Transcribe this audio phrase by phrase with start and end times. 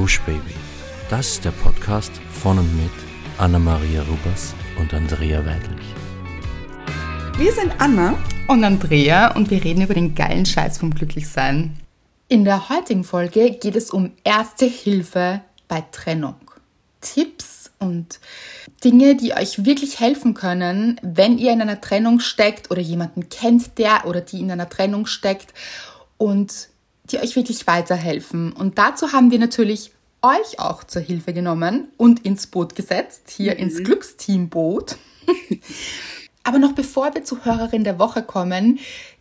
[0.00, 0.54] Gush Baby.
[1.10, 2.90] Das ist der Podcast von und mit
[3.36, 5.86] Anna-Maria Rubers und Andrea Weidlich.
[7.36, 8.16] Wir sind Anna
[8.48, 11.76] und Andrea und wir reden über den geilen Scheiß vom Glücklichsein.
[12.28, 16.50] In der heutigen Folge geht es um Erste Hilfe bei Trennung.
[17.02, 18.20] Tipps und
[18.82, 23.76] Dinge, die euch wirklich helfen können, wenn ihr in einer Trennung steckt oder jemanden kennt,
[23.76, 25.52] der oder die in einer Trennung steckt
[26.16, 26.70] und
[27.12, 28.52] die euch wirklich weiterhelfen.
[28.52, 29.92] Und dazu haben wir natürlich
[30.22, 33.60] euch auch zur Hilfe genommen und ins Boot gesetzt, hier mhm.
[33.60, 34.96] ins Glücksteamboot.
[36.44, 38.78] Aber noch bevor wir zur Hörerin der Woche kommen,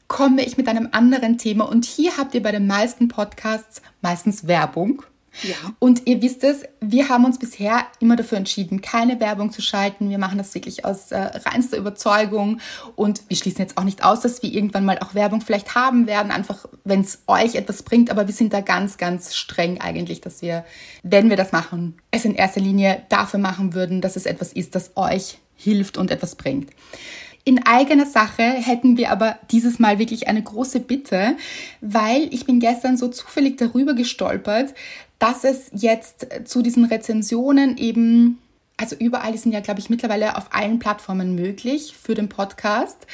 [0.07, 4.47] komme ich mit einem anderen Thema und hier habt ihr bei den meisten Podcasts meistens
[4.47, 5.03] Werbung.
[5.79, 10.09] Und ihr wisst es, wir haben uns bisher immer dafür entschieden, keine Werbung zu schalten.
[10.09, 12.59] Wir machen das wirklich aus äh, reinster Überzeugung
[12.95, 16.07] und wir schließen jetzt auch nicht aus, dass wir irgendwann mal auch Werbung vielleicht haben
[16.07, 18.11] werden, einfach wenn es euch etwas bringt.
[18.11, 20.65] Aber wir sind da ganz, ganz streng eigentlich, dass wir,
[21.03, 24.75] wenn wir das machen, es in erster Linie dafür machen würden, dass es etwas ist,
[24.75, 26.69] das euch hilft und etwas bringt.
[27.45, 31.35] In eigener Sache hätten wir aber dieses Mal wirklich eine große Bitte,
[31.81, 34.73] weil ich bin gestern so zufällig darüber gestolpert,
[35.19, 38.39] dass es jetzt zu diesen Rezensionen eben,
[38.77, 43.05] also überall, die sind ja, glaube ich, mittlerweile auf allen Plattformen möglich für den Podcast.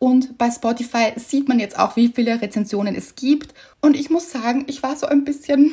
[0.00, 3.54] Und bei Spotify sieht man jetzt auch, wie viele Rezensionen es gibt.
[3.80, 5.72] Und ich muss sagen, ich war so ein bisschen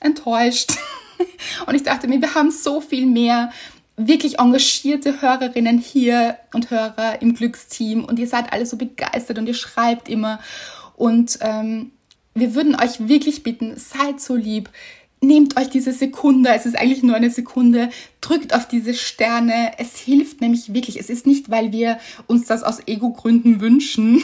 [0.00, 0.72] enttäuscht.
[1.66, 3.50] Und ich dachte mir, wir haben so viel mehr
[3.96, 9.46] wirklich engagierte Hörerinnen hier und Hörer im Glücksteam und ihr seid alle so begeistert und
[9.46, 10.38] ihr schreibt immer.
[10.96, 11.92] Und ähm,
[12.36, 14.70] wir würden euch wirklich bitten, seid so lieb,
[15.20, 19.72] nehmt euch diese Sekunde, es ist eigentlich nur eine Sekunde, drückt auf diese Sterne.
[19.78, 20.98] Es hilft nämlich wirklich.
[20.98, 24.22] Es ist nicht, weil wir uns das aus Ego-Gründen wünschen,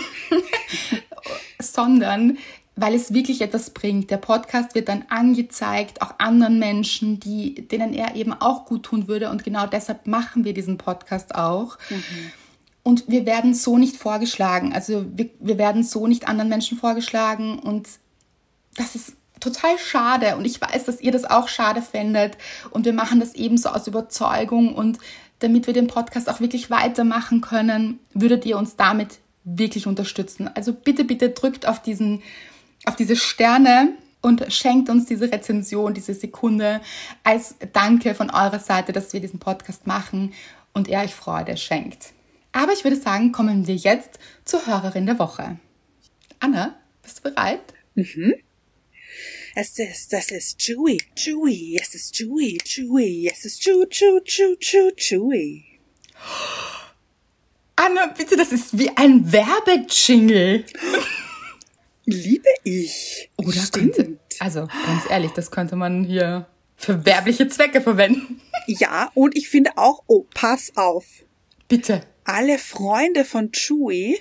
[1.61, 2.39] sondern
[2.75, 4.11] weil es wirklich etwas bringt.
[4.11, 9.09] Der Podcast wird dann angezeigt, auch anderen Menschen, die, denen er eben auch gut tun
[9.09, 9.31] würde.
[9.31, 11.79] Und genau deshalb machen wir diesen Podcast auch.
[11.91, 12.33] Mhm.
[12.83, 14.73] Und wir werden so nicht vorgeschlagen.
[14.73, 17.59] Also wir, wir werden so nicht anderen Menschen vorgeschlagen.
[17.59, 17.87] Und
[18.75, 20.37] das ist total schade.
[20.37, 22.39] Und ich weiß, dass ihr das auch schade fändet.
[22.71, 24.75] Und wir machen das ebenso aus Überzeugung.
[24.75, 24.99] Und
[25.41, 30.49] damit wir den Podcast auch wirklich weitermachen können, würdet ihr uns damit wirklich unterstützen.
[30.55, 32.23] Also bitte, bitte drückt auf diesen,
[32.85, 36.81] auf diese Sterne und schenkt uns diese Rezension, diese Sekunde
[37.25, 40.33] als Danke von eurer Seite, dass wir diesen Podcast machen
[40.73, 42.13] und er euch Freude schenkt.
[42.53, 45.59] Aber ich würde sagen, kommen wir jetzt zur Hörerin der Woche.
[46.39, 47.61] Anna, bist du bereit?
[47.95, 48.35] Mhm.
[49.55, 54.57] Es ist, das ist Chewy, Chewy, es ist Chewy, Chewy, es ist Chew, Chew, Chew,
[54.57, 55.63] Chew, Chewy.
[57.77, 60.65] Anna, bitte, das ist wie ein Werbejingle.
[62.07, 63.31] Liebe ich.
[63.37, 63.97] Oder Stimmt.
[63.97, 66.47] könnte, also ganz ehrlich, das könnte man hier
[66.77, 68.41] für werbliche Zwecke verwenden.
[68.67, 71.05] Ja, und ich finde auch, oh, pass auf.
[71.69, 72.07] Bitte.
[72.25, 74.19] Alle Freunde von Chewy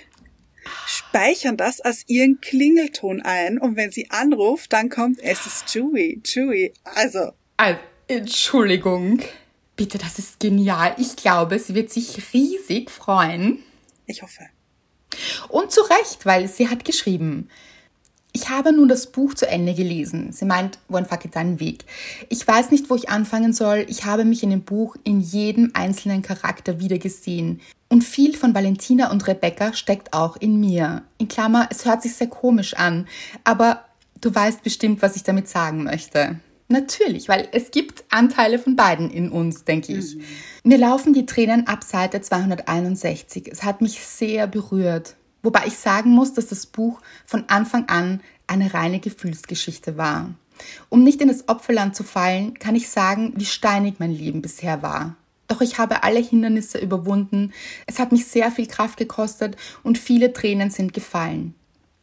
[0.86, 6.20] speichern das als ihren Klingelton ein und wenn sie anruft, dann kommt es ist Chewy,
[6.22, 6.72] Chewy.
[6.84, 7.32] Also.
[7.56, 7.80] also.
[8.08, 9.20] Entschuldigung.
[9.76, 10.94] Bitte, das ist genial.
[10.98, 13.62] Ich glaube, sie wird sich riesig freuen.
[14.06, 14.44] Ich hoffe.
[15.48, 17.48] Und zu Recht, weil sie hat geschrieben,
[18.34, 20.32] ich habe nun das Buch zu Ende gelesen.
[20.32, 21.84] Sie meint, One Fuck It Deinen Weg.
[22.30, 23.84] Ich weiß nicht, wo ich anfangen soll.
[23.88, 27.60] Ich habe mich in dem Buch in jedem einzelnen Charakter wiedergesehen.
[27.92, 31.02] Und viel von Valentina und Rebecca steckt auch in mir.
[31.18, 33.06] In Klammer, es hört sich sehr komisch an,
[33.44, 33.84] aber
[34.22, 36.40] du weißt bestimmt, was ich damit sagen möchte.
[36.68, 40.16] Natürlich, weil es gibt Anteile von beiden in uns, denke ich.
[40.16, 40.22] Mhm.
[40.64, 43.48] Mir laufen die Tränen ab Seite 261.
[43.52, 45.16] Es hat mich sehr berührt.
[45.42, 50.30] Wobei ich sagen muss, dass das Buch von Anfang an eine reine Gefühlsgeschichte war.
[50.88, 54.80] Um nicht in das Opferland zu fallen, kann ich sagen, wie steinig mein Leben bisher
[54.80, 55.16] war.
[55.52, 57.52] Doch ich habe alle Hindernisse überwunden,
[57.86, 61.54] es hat mich sehr viel Kraft gekostet und viele Tränen sind gefallen.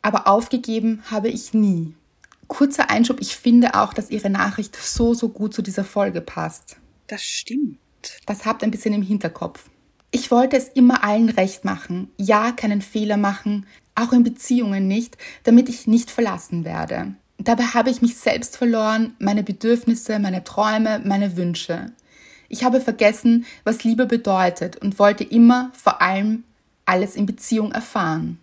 [0.04, 1.96] Aber aufgegeben habe ich nie.
[2.48, 6.78] Kurzer Einschub, ich finde auch, dass Ihre Nachricht so, so gut zu dieser Folge passt.
[7.08, 7.80] Das stimmt.
[8.28, 9.68] Das habt ein bisschen im Hinterkopf.
[10.12, 15.18] Ich wollte es immer allen recht machen, ja, keinen Fehler machen, auch in Beziehungen nicht,
[15.44, 17.16] damit ich nicht verlassen werde.
[17.40, 21.94] Dabei habe ich mich selbst verloren, meine Bedürfnisse, meine Träume, meine Wünsche.
[22.50, 26.44] Ich habe vergessen, was Liebe bedeutet und wollte immer vor allem
[26.86, 28.40] alles in Beziehung erfahren.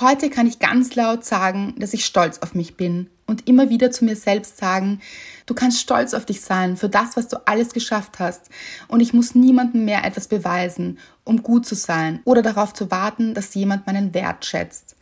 [0.00, 3.90] Heute kann ich ganz laut sagen, dass ich stolz auf mich bin und immer wieder
[3.90, 5.00] zu mir selbst sagen,
[5.46, 8.50] du kannst stolz auf dich sein für das, was du alles geschafft hast
[8.86, 13.34] und ich muss niemandem mehr etwas beweisen, um gut zu sein oder darauf zu warten,
[13.34, 14.94] dass jemand meinen Wert schätzt.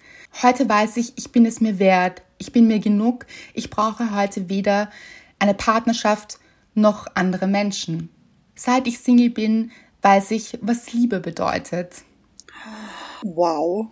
[0.43, 4.49] Heute weiß ich, ich bin es mir wert, ich bin mir genug, ich brauche heute
[4.49, 4.91] weder
[5.39, 6.39] eine Partnerschaft
[6.77, 8.11] noch andere Menschen.
[8.55, 9.71] Seit ich Single bin,
[10.03, 12.03] weiß ich, was Liebe bedeutet.
[13.23, 13.89] Wow.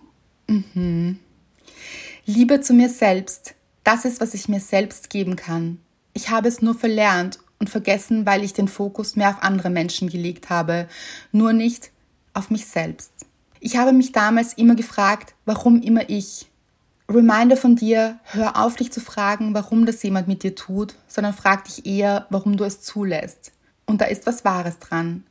[0.47, 1.19] Mhm.
[2.27, 5.79] Liebe zu mir selbst, das ist, was ich mir selbst geben kann.
[6.13, 10.09] Ich habe es nur verlernt und vergessen, weil ich den Fokus mehr auf andere Menschen
[10.09, 10.89] gelegt habe,
[11.33, 11.91] nur nicht
[12.33, 13.13] auf mich selbst.
[13.61, 16.47] Ich habe mich damals immer gefragt, warum immer ich?
[17.09, 21.35] Reminder von dir, hör auf dich zu fragen, warum das jemand mit dir tut, sondern
[21.35, 23.53] frag dich eher, warum du es zulässt.
[23.87, 25.25] Und da ist was Wahres dran.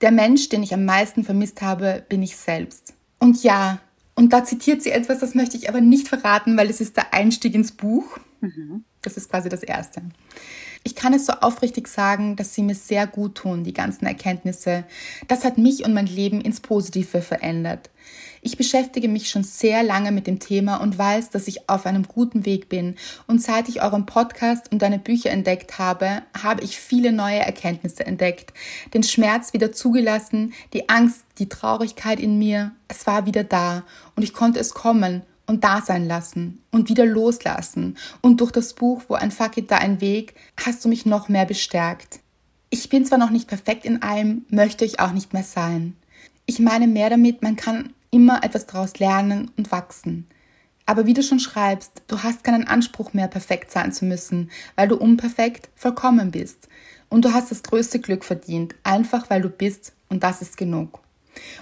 [0.00, 2.94] Der Mensch, den ich am meisten vermisst habe, bin ich selbst.
[3.20, 3.78] Und ja,
[4.14, 7.14] und da zitiert sie etwas, das möchte ich aber nicht verraten, weil es ist der
[7.14, 8.18] Einstieg ins Buch.
[8.40, 8.84] Mhm.
[9.00, 10.02] Das ist quasi das Erste.
[10.84, 14.84] Ich kann es so aufrichtig sagen, dass sie mir sehr gut tun, die ganzen Erkenntnisse.
[15.28, 17.90] Das hat mich und mein Leben ins Positive verändert.
[18.44, 22.08] Ich beschäftige mich schon sehr lange mit dem Thema und weiß, dass ich auf einem
[22.08, 22.96] guten Weg bin.
[23.28, 28.04] Und seit ich euren Podcast und deine Bücher entdeckt habe, habe ich viele neue Erkenntnisse
[28.04, 28.52] entdeckt.
[28.94, 32.72] Den Schmerz wieder zugelassen, die Angst, die Traurigkeit in mir.
[32.88, 33.84] Es war wieder da
[34.16, 37.96] und ich konnte es kommen und da sein lassen und wieder loslassen.
[38.22, 41.28] Und durch das Buch Wo ein Fuck it, da ein Weg hast du mich noch
[41.28, 42.18] mehr bestärkt.
[42.70, 45.94] Ich bin zwar noch nicht perfekt in allem, möchte ich auch nicht mehr sein.
[46.44, 50.28] Ich meine mehr damit, man kann immer etwas daraus lernen und wachsen.
[50.86, 54.88] Aber wie du schon schreibst, du hast keinen Anspruch mehr, perfekt sein zu müssen, weil
[54.88, 56.68] du unperfekt vollkommen bist.
[57.08, 61.00] Und du hast das größte Glück verdient, einfach weil du bist und das ist genug.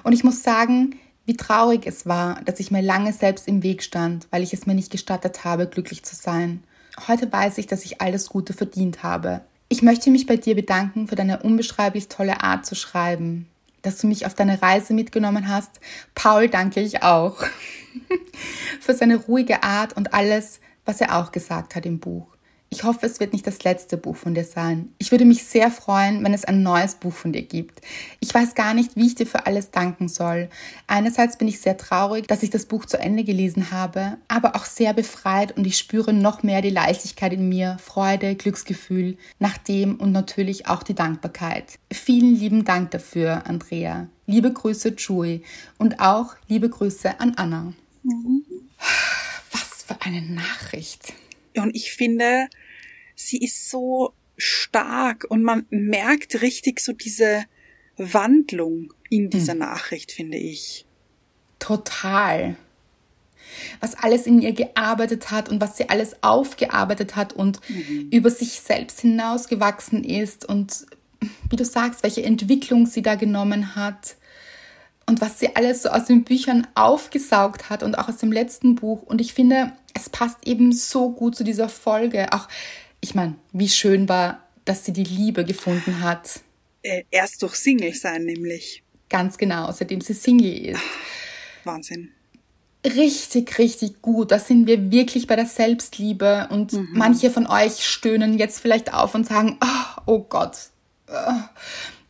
[0.02, 3.82] Und ich muss sagen, wie traurig es war, dass ich mir lange selbst im Weg
[3.82, 6.64] stand, weil ich es mir nicht gestattet habe, glücklich zu sein.
[7.06, 9.42] Heute weiß ich, dass ich alles Gute verdient habe.
[9.68, 13.46] Ich möchte mich bei dir bedanken für deine unbeschreiblich tolle Art zu schreiben
[13.82, 15.80] dass du mich auf deine Reise mitgenommen hast.
[16.14, 17.42] Paul danke ich auch
[18.80, 22.26] für seine ruhige Art und alles, was er auch gesagt hat im Buch.
[22.72, 24.94] Ich hoffe, es wird nicht das letzte Buch von dir sein.
[24.98, 27.80] Ich würde mich sehr freuen, wenn es ein neues Buch von dir gibt.
[28.20, 30.48] Ich weiß gar nicht, wie ich dir für alles danken soll.
[30.86, 34.66] Einerseits bin ich sehr traurig, dass ich das Buch zu Ende gelesen habe, aber auch
[34.66, 39.96] sehr befreit und ich spüre noch mehr die Leichtigkeit in mir, Freude, Glücksgefühl, nach dem
[39.96, 41.80] und natürlich auch die Dankbarkeit.
[41.92, 44.06] Vielen lieben Dank dafür, Andrea.
[44.26, 45.42] Liebe Grüße, Joey.
[45.76, 47.72] Und auch liebe Grüße an Anna.
[48.04, 48.44] Mhm.
[49.50, 51.14] Was für eine Nachricht.
[51.56, 52.48] Und ich finde,
[53.14, 57.44] sie ist so stark und man merkt richtig so diese
[57.96, 59.60] Wandlung in dieser hm.
[59.60, 60.86] Nachricht, finde ich.
[61.58, 62.56] Total.
[63.80, 68.08] Was alles in ihr gearbeitet hat und was sie alles aufgearbeitet hat und mhm.
[68.10, 70.86] über sich selbst hinausgewachsen ist und
[71.50, 74.16] wie du sagst, welche Entwicklung sie da genommen hat
[75.10, 78.76] und was sie alles so aus den Büchern aufgesaugt hat und auch aus dem letzten
[78.76, 79.02] Buch.
[79.02, 82.32] Und ich finde, es passt eben so gut zu dieser Folge.
[82.32, 82.48] Auch,
[83.00, 86.40] ich meine, wie schön war, dass sie die Liebe gefunden hat.
[86.82, 88.84] Äh, erst durch Single sein, nämlich.
[89.08, 90.80] Ganz genau, seitdem sie Single ist.
[91.64, 92.12] Wahnsinn.
[92.86, 94.30] Richtig, richtig gut.
[94.30, 96.48] Da sind wir wirklich bei der Selbstliebe.
[96.52, 96.88] Und mhm.
[96.92, 100.56] manche von euch stöhnen jetzt vielleicht auf und sagen, oh, oh Gott.
[101.08, 101.42] Oh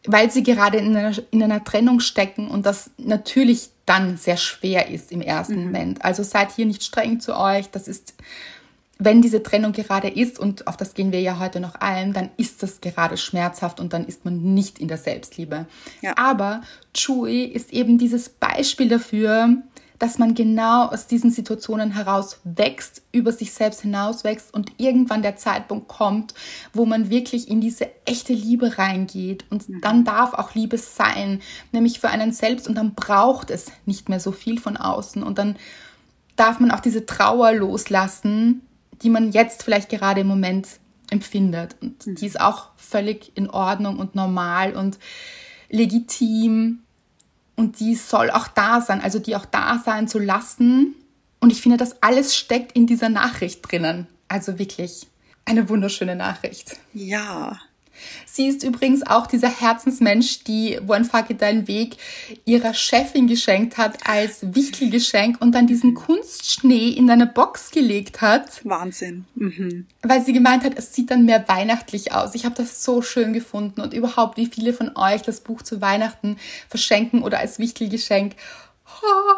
[0.06, 4.88] weil sie gerade in einer, in einer Trennung stecken und das natürlich dann sehr schwer
[4.88, 5.64] ist im ersten mhm.
[5.64, 6.05] Moment.
[6.05, 7.70] Also seid hier nicht streng zu euch.
[7.70, 8.14] Das ist,
[8.99, 12.30] wenn diese Trennung gerade ist, und auf das gehen wir ja heute noch ein, dann
[12.37, 15.66] ist das gerade schmerzhaft und dann ist man nicht in der Selbstliebe.
[16.02, 16.16] Ja.
[16.16, 16.62] Aber
[16.95, 19.57] Chewie ist eben dieses Beispiel dafür,
[20.00, 25.21] dass man genau aus diesen Situationen heraus wächst, über sich selbst hinaus wächst und irgendwann
[25.21, 26.33] der Zeitpunkt kommt,
[26.73, 29.45] wo man wirklich in diese echte Liebe reingeht.
[29.50, 32.66] Und dann darf auch Liebe sein, nämlich für einen selbst.
[32.66, 35.23] Und dann braucht es nicht mehr so viel von außen.
[35.23, 35.57] Und dann
[36.35, 38.62] darf man auch diese Trauer loslassen,
[39.02, 40.66] die man jetzt vielleicht gerade im Moment
[41.11, 41.76] empfindet.
[41.83, 42.14] Und mhm.
[42.14, 44.99] die ist auch völlig in Ordnung und normal und
[45.69, 46.85] legitim
[47.61, 50.95] und die soll auch da sein, also die auch da sein zu lassen.
[51.40, 54.07] Und ich finde, das alles steckt in dieser Nachricht drinnen.
[54.29, 55.07] Also wirklich
[55.45, 56.79] eine wunderschöne Nachricht.
[56.95, 57.61] Ja.
[58.26, 61.97] Sie ist übrigens auch dieser Herzensmensch, die One deinen Weg
[62.45, 68.64] ihrer Chefin geschenkt hat als Wichtelgeschenk und dann diesen Kunstschnee in eine Box gelegt hat.
[68.64, 69.25] Wahnsinn.
[69.35, 69.87] Mhm.
[70.02, 72.35] Weil sie gemeint hat, es sieht dann mehr weihnachtlich aus.
[72.35, 75.80] Ich habe das so schön gefunden und überhaupt, wie viele von euch das Buch zu
[75.80, 76.37] Weihnachten
[76.69, 78.35] verschenken oder als Wichtelgeschenk.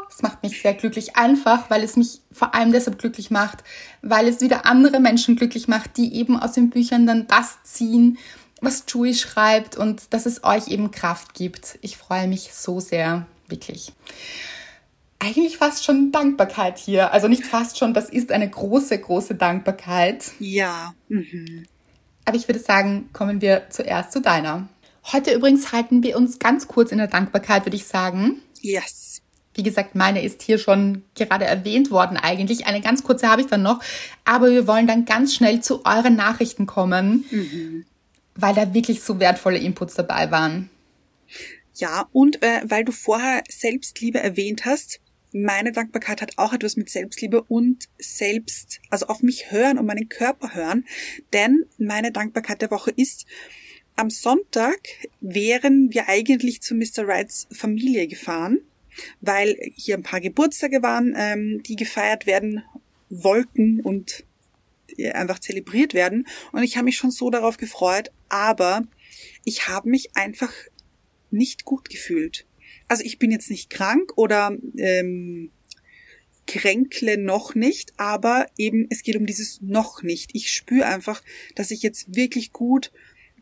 [0.08, 3.62] Es macht mich sehr glücklich, einfach weil es mich vor allem deshalb glücklich macht,
[4.00, 8.18] weil es wieder andere Menschen glücklich macht, die eben aus den Büchern dann das ziehen,
[8.62, 11.78] was Chewie schreibt und dass es euch eben Kraft gibt.
[11.82, 13.92] Ich freue mich so sehr, wirklich.
[15.18, 17.12] Eigentlich fast schon Dankbarkeit hier.
[17.12, 20.32] Also nicht fast schon, das ist eine große, große Dankbarkeit.
[20.38, 20.94] Ja.
[21.08, 21.66] Mhm.
[22.24, 24.68] Aber ich würde sagen, kommen wir zuerst zu deiner.
[25.12, 28.40] Heute übrigens halten wir uns ganz kurz in der Dankbarkeit, würde ich sagen.
[28.60, 29.22] Yes.
[29.54, 32.66] Wie gesagt, meine ist hier schon gerade erwähnt worden eigentlich.
[32.66, 33.80] Eine ganz kurze habe ich dann noch.
[34.24, 37.84] Aber wir wollen dann ganz schnell zu euren Nachrichten kommen, mhm.
[38.34, 40.70] Weil da wirklich so wertvolle Inputs dabei waren.
[41.74, 45.00] Ja, und äh, weil du vorher Selbstliebe erwähnt hast,
[45.32, 50.10] meine Dankbarkeit hat auch etwas mit Selbstliebe und selbst, also auf mich hören und meinen
[50.10, 50.84] Körper hören.
[51.32, 53.26] Denn meine Dankbarkeit der Woche ist,
[53.96, 54.80] am Sonntag
[55.20, 57.06] wären wir eigentlich zu Mr.
[57.06, 58.58] Wrights Familie gefahren,
[59.20, 62.62] weil hier ein paar Geburtstage waren, ähm, die gefeiert werden
[63.08, 64.24] wollten und
[65.14, 66.26] einfach zelebriert werden.
[66.52, 68.82] Und ich habe mich schon so darauf gefreut, aber
[69.44, 70.52] ich habe mich einfach
[71.30, 72.46] nicht gut gefühlt.
[72.88, 75.50] Also ich bin jetzt nicht krank oder ähm,
[76.46, 80.30] kränkle noch nicht, aber eben es geht um dieses noch nicht.
[80.34, 81.22] Ich spüre einfach,
[81.54, 82.90] dass ich jetzt wirklich gut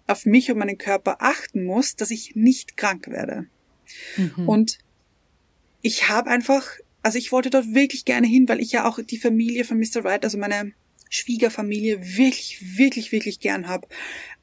[0.08, 3.46] auf mich und meinen Körper achten muss, dass ich nicht krank werde.
[4.16, 4.48] Mhm.
[4.48, 4.78] Und
[5.82, 6.66] ich habe einfach,
[7.02, 10.02] also ich wollte dort wirklich gerne hin, weil ich ja auch die Familie von Mr.
[10.02, 10.72] Wright, also meine
[11.10, 13.86] Schwiegerfamilie wirklich, wirklich, wirklich gern habe.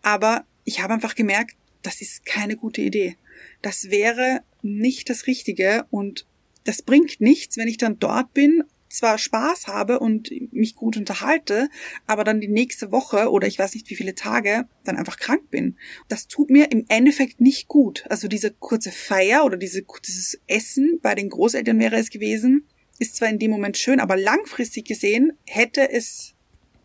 [0.03, 3.17] Aber ich habe einfach gemerkt, das ist keine gute Idee
[3.61, 6.25] das wäre nicht das Richtige und
[6.63, 11.69] das bringt nichts, wenn ich dann dort bin, zwar Spaß habe und mich gut unterhalte,
[12.07, 15.49] aber dann die nächste Woche oder ich weiß nicht wie viele Tage dann einfach krank
[15.51, 15.77] bin.
[16.07, 18.05] Das tut mir im Endeffekt nicht gut.
[18.09, 22.65] Also diese kurze Feier oder diese, dieses Essen bei den Großeltern wäre es gewesen,
[22.97, 26.33] ist zwar in dem Moment schön, aber langfristig gesehen hätte es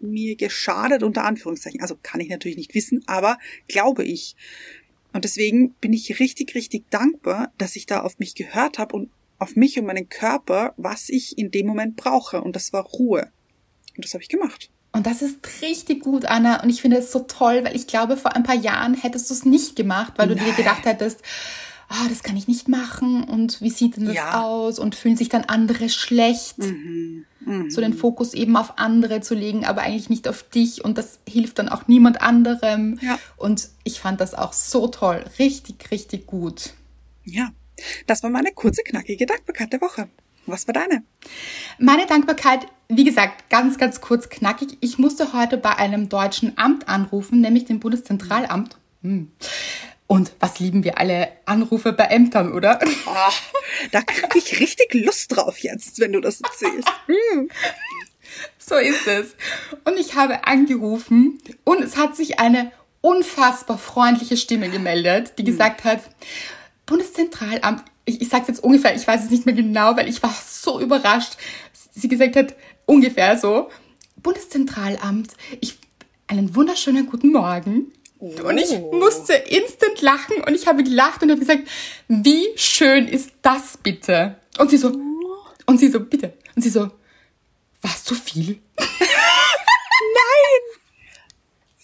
[0.02, 1.80] mir geschadet unter Anführungszeichen.
[1.80, 4.36] Also kann ich natürlich nicht wissen, aber glaube ich.
[5.12, 9.10] Und deswegen bin ich richtig, richtig dankbar, dass ich da auf mich gehört habe und
[9.38, 12.40] auf mich und meinen Körper, was ich in dem Moment brauche.
[12.40, 13.30] Und das war Ruhe.
[13.96, 14.70] Und das habe ich gemacht.
[14.92, 16.62] Und das ist richtig gut, Anna.
[16.62, 19.34] Und ich finde es so toll, weil ich glaube, vor ein paar Jahren hättest du
[19.34, 20.44] es nicht gemacht, weil du Nein.
[20.46, 21.22] dir gedacht hättest,
[21.92, 24.42] ah, das kann ich nicht machen und wie sieht denn das ja.
[24.42, 26.58] aus und fühlen sich dann andere schlecht.
[26.58, 27.26] Mhm.
[27.44, 27.70] Mhm.
[27.70, 31.18] So den Fokus eben auf andere zu legen, aber eigentlich nicht auf dich und das
[31.28, 32.98] hilft dann auch niemand anderem.
[33.02, 33.18] Ja.
[33.36, 36.72] Und ich fand das auch so toll, richtig, richtig gut.
[37.24, 37.50] Ja,
[38.06, 40.08] das war meine kurze, knackige Dankbarkeit der Woche.
[40.46, 41.04] Was war deine?
[41.78, 44.76] Meine Dankbarkeit, wie gesagt, ganz, ganz kurz knackig.
[44.80, 48.76] Ich musste heute bei einem deutschen Amt anrufen, nämlich dem Bundeszentralamt.
[49.02, 49.30] Hm.
[50.12, 52.78] Und was lieben wir alle Anrufe bei Ämtern, oder?
[53.06, 53.32] Oh,
[53.92, 56.90] da kriege ich richtig Lust drauf jetzt, wenn du das erzählst.
[57.06, 57.48] Hm.
[58.58, 59.34] So ist es.
[59.84, 65.50] Und ich habe angerufen und es hat sich eine unfassbar freundliche Stimme gemeldet, die hm.
[65.50, 66.02] gesagt hat,
[66.84, 70.22] Bundeszentralamt, ich, ich sage es jetzt ungefähr, ich weiß es nicht mehr genau, weil ich
[70.22, 71.38] war so überrascht.
[71.94, 72.54] Sie gesagt hat,
[72.84, 73.70] ungefähr so,
[74.16, 75.78] Bundeszentralamt, ich,
[76.26, 77.90] einen wunderschönen guten Morgen.
[78.22, 81.62] Und ich musste instant lachen und ich habe gelacht und habe gesagt,
[82.06, 84.36] wie schön ist das bitte?
[84.58, 84.92] Und sie so,
[85.66, 86.32] und sie so, bitte.
[86.54, 86.88] Und sie so,
[87.80, 88.62] was zu viel?
[88.78, 88.92] nein!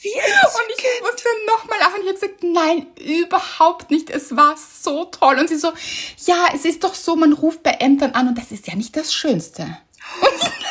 [0.00, 2.02] Wie und ich musste nochmal lachen.
[2.02, 4.08] Ich habe gesagt, nein, überhaupt nicht.
[4.08, 5.40] Es war so toll.
[5.40, 5.72] Und sie so,
[6.24, 8.96] ja, es ist doch so, man ruft bei Ämtern an und das ist ja nicht
[8.96, 9.76] das Schönste.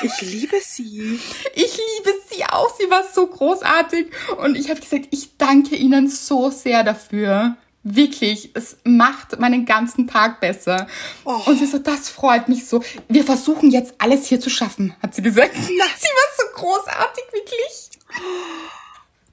[0.04, 1.20] Ich liebe sie.
[1.56, 2.76] Ich liebe sie auch.
[2.78, 4.08] Sie war so großartig.
[4.38, 7.58] Und ich habe gesagt, ich danke Ihnen so sehr dafür.
[7.84, 10.88] Wirklich, es macht meinen ganzen Tag besser.
[11.24, 11.42] Oh.
[11.46, 12.84] Und sie so, das freut mich so.
[13.08, 15.56] Wir versuchen jetzt alles hier zu schaffen, hat sie gesagt.
[15.56, 15.62] Na.
[15.98, 17.90] Sie war so großartig, wirklich.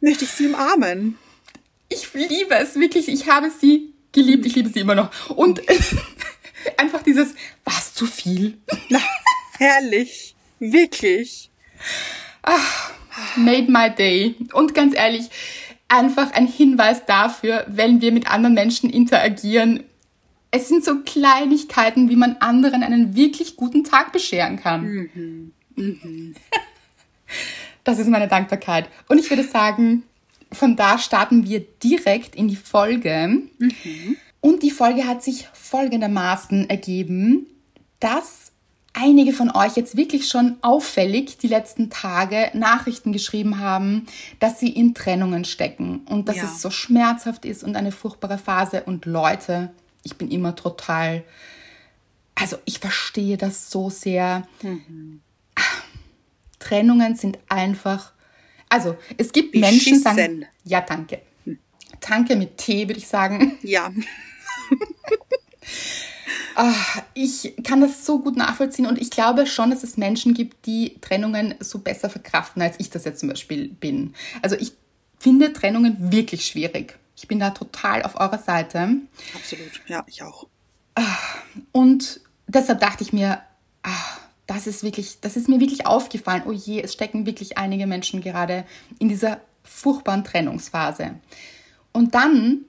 [0.00, 1.18] Möchte ich sie umarmen?
[1.88, 3.08] Ich liebe es wirklich.
[3.08, 4.46] Ich habe sie geliebt.
[4.46, 5.11] Ich liebe sie immer noch.
[5.30, 5.62] Und
[6.76, 7.34] einfach dieses,
[7.64, 8.58] war es zu viel?
[8.88, 9.00] Na,
[9.58, 10.34] herrlich.
[10.58, 11.50] Wirklich.
[12.42, 12.92] Ach,
[13.37, 14.37] made my day.
[14.52, 15.28] Und ganz ehrlich,
[15.88, 19.84] einfach ein Hinweis dafür, wenn wir mit anderen Menschen interagieren.
[20.50, 24.82] Es sind so Kleinigkeiten, wie man anderen einen wirklich guten Tag bescheren kann.
[24.84, 25.52] Mhm.
[25.76, 26.34] Mhm.
[27.82, 28.88] Das ist meine Dankbarkeit.
[29.08, 30.04] Und ich würde sagen,
[30.52, 33.42] von da starten wir direkt in die Folge.
[33.58, 34.16] Mhm.
[34.40, 37.46] Und die Folge hat sich folgendermaßen ergeben,
[37.99, 38.43] dass
[38.94, 44.06] einige von euch jetzt wirklich schon auffällig die letzten Tage Nachrichten geschrieben haben,
[44.38, 46.44] dass sie in Trennungen stecken und dass ja.
[46.44, 48.84] es so schmerzhaft ist und eine furchtbare Phase.
[48.84, 49.72] Und Leute,
[50.04, 51.24] ich bin immer total,
[52.34, 54.46] also ich verstehe das so sehr.
[54.62, 55.20] Mhm.
[56.60, 58.12] Trennungen sind einfach,
[58.68, 59.70] also es gibt Beschissen.
[59.70, 61.58] Menschen, sagen, ja danke, hm.
[62.00, 63.58] danke mit T würde ich sagen.
[63.62, 63.92] Ja.
[66.54, 66.75] Ah,
[67.14, 70.96] ich kann das so gut nachvollziehen und ich glaube schon, dass es Menschen gibt, die
[71.00, 74.14] Trennungen so besser verkraften, als ich das jetzt zum Beispiel bin.
[74.42, 74.73] Also ich
[75.18, 76.99] finde Trennungen wirklich schwierig.
[77.16, 78.88] Ich bin da total auf eurer Seite.
[79.34, 80.46] Absolut, ja, ich auch.
[81.73, 83.40] Und deshalb dachte ich mir,
[83.82, 86.42] ach, das ist wirklich, das ist mir wirklich aufgefallen.
[86.46, 88.64] Oh je, es stecken wirklich einige Menschen gerade
[88.99, 91.14] in dieser furchtbaren Trennungsphase.
[91.92, 92.64] Und dann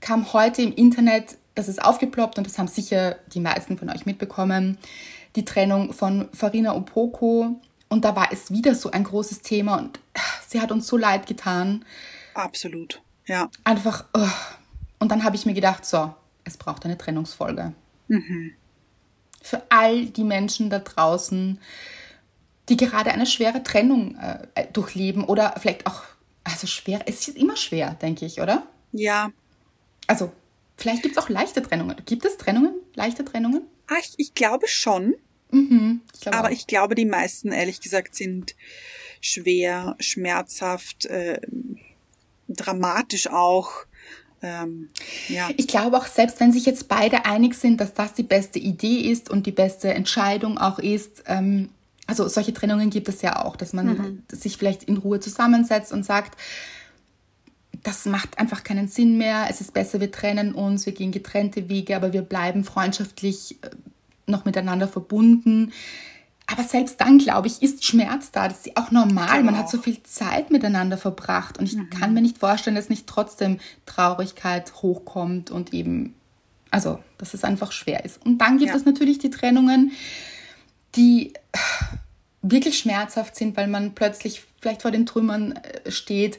[0.00, 4.06] kam heute im Internet, das ist aufgeploppt und das haben sicher die meisten von euch
[4.06, 4.78] mitbekommen,
[5.34, 7.60] die Trennung von Farina Opoko.
[7.88, 9.98] Und da war es wieder so ein großes Thema und
[10.46, 11.84] sie hat uns so leid getan.
[12.34, 13.50] Absolut, ja.
[13.64, 14.28] Einfach, oh.
[15.00, 17.72] und dann habe ich mir gedacht, so, es braucht eine Trennungsfolge.
[18.06, 18.52] Mhm.
[19.42, 21.58] Für all die Menschen da draußen,
[22.68, 26.02] die gerade eine schwere Trennung äh, durchleben oder vielleicht auch,
[26.44, 28.62] also schwer, es ist immer schwer, denke ich, oder?
[28.92, 29.32] Ja.
[30.06, 30.32] Also,
[30.78, 31.96] vielleicht gibt es auch leichte Trennungen.
[32.06, 33.62] Gibt es Trennungen, leichte Trennungen?
[33.88, 35.14] Ah, ich, ich glaube schon.
[35.50, 36.52] Mhm, ich glaube Aber auch.
[36.52, 38.54] ich glaube, die meisten, ehrlich gesagt, sind
[39.20, 41.40] schwer, schmerzhaft, äh,
[42.48, 43.70] dramatisch auch.
[44.40, 44.90] Ähm,
[45.28, 45.50] ja.
[45.56, 49.00] Ich glaube auch, selbst wenn sich jetzt beide einig sind, dass das die beste Idee
[49.10, 51.70] ist und die beste Entscheidung auch ist, ähm,
[52.06, 56.04] also solche Trennungen gibt es ja auch, dass man sich vielleicht in Ruhe zusammensetzt und
[56.04, 56.40] sagt,
[57.88, 61.70] das macht einfach keinen Sinn mehr, es ist besser, wir trennen uns, wir gehen getrennte
[61.70, 63.70] Wege, aber wir bleiben freundschaftlich äh,
[64.26, 65.72] noch miteinander verbunden.
[66.46, 68.48] Aber selbst dann, glaube ich, ist Schmerz da.
[68.48, 69.42] Das ist auch normal.
[69.42, 71.58] Man hat so viel Zeit miteinander verbracht.
[71.58, 76.14] Und ich kann mir nicht vorstellen, dass nicht trotzdem Traurigkeit hochkommt und eben,
[76.70, 78.24] also, dass es einfach schwer ist.
[78.24, 78.76] Und dann gibt Ja.
[78.76, 79.92] es natürlich die Trennungen,
[80.94, 81.34] die
[82.40, 86.38] wirklich schmerzhaft sind, weil man plötzlich vielleicht vor den Trümmern äh, steht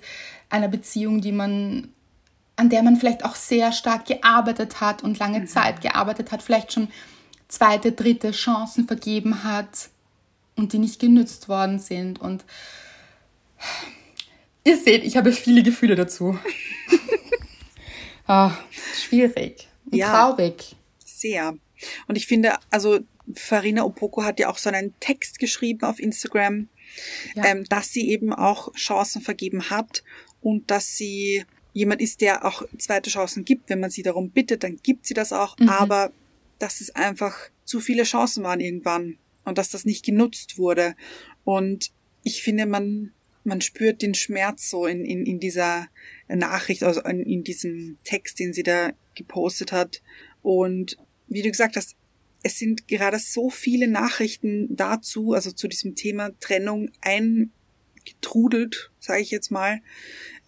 [0.50, 1.94] einer Beziehung, die man
[2.60, 6.74] an der man vielleicht auch sehr stark gearbeitet hat und lange Zeit gearbeitet hat, vielleicht
[6.74, 6.90] schon
[7.48, 9.90] zweite, dritte Chancen vergeben hat
[10.58, 12.20] und die nicht genützt worden sind.
[12.20, 12.44] Und
[14.66, 16.38] ihr seht, ich habe viele Gefühle dazu.
[18.28, 18.52] ah,
[18.94, 20.12] schwierig und Ja.
[20.12, 20.76] traurig.
[21.06, 21.54] Sehr.
[22.08, 23.00] Und ich finde, also
[23.36, 26.68] Farina Opoko hat ja auch so einen Text geschrieben auf Instagram,
[27.36, 27.46] Ja.
[27.46, 30.04] ähm, dass sie eben auch Chancen vergeben hat
[30.42, 33.70] und dass sie jemand ist, der auch zweite Chancen gibt.
[33.70, 35.58] Wenn man sie darum bittet, dann gibt sie das auch.
[35.70, 36.12] Aber
[36.58, 40.96] dass es einfach zu viele Chancen waren irgendwann und dass das nicht genutzt wurde.
[41.44, 41.92] Und
[42.24, 43.12] ich finde, man,
[43.44, 45.88] man spürt den Schmerz so in, in, in dieser
[46.28, 50.02] Nachricht, also in, in diesem Text, den sie da gepostet hat.
[50.42, 50.98] Und
[51.28, 51.96] wie du gesagt hast,
[52.42, 56.90] es sind gerade so viele Nachrichten dazu, also zu diesem Thema Trennung
[58.00, 59.82] eingetrudelt, sage ich jetzt mal.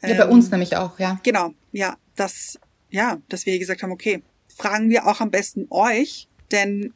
[0.01, 1.19] Ja, bei Ähm, uns nämlich auch, ja.
[1.23, 2.59] Genau, ja, dass,
[2.89, 4.21] ja, dass wir gesagt haben, okay,
[4.55, 6.93] fragen wir auch am besten euch, denn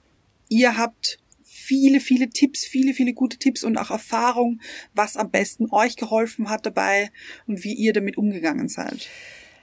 [0.49, 4.61] ihr habt viele, viele Tipps, viele, viele gute Tipps und auch Erfahrung,
[4.93, 7.09] was am besten euch geholfen hat dabei
[7.47, 9.07] und wie ihr damit umgegangen seid.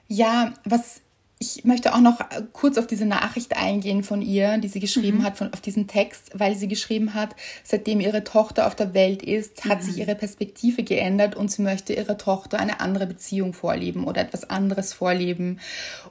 [0.08, 1.00] Ja, was
[1.42, 2.20] ich möchte auch noch
[2.52, 6.30] kurz auf diese Nachricht eingehen von ihr, die sie geschrieben hat, von, auf diesen Text,
[6.34, 10.84] weil sie geschrieben hat, seitdem ihre Tochter auf der Welt ist, hat sich ihre Perspektive
[10.84, 15.58] geändert und sie möchte ihrer Tochter eine andere Beziehung vorleben oder etwas anderes vorleben.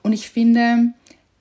[0.03, 0.93] Und ich finde,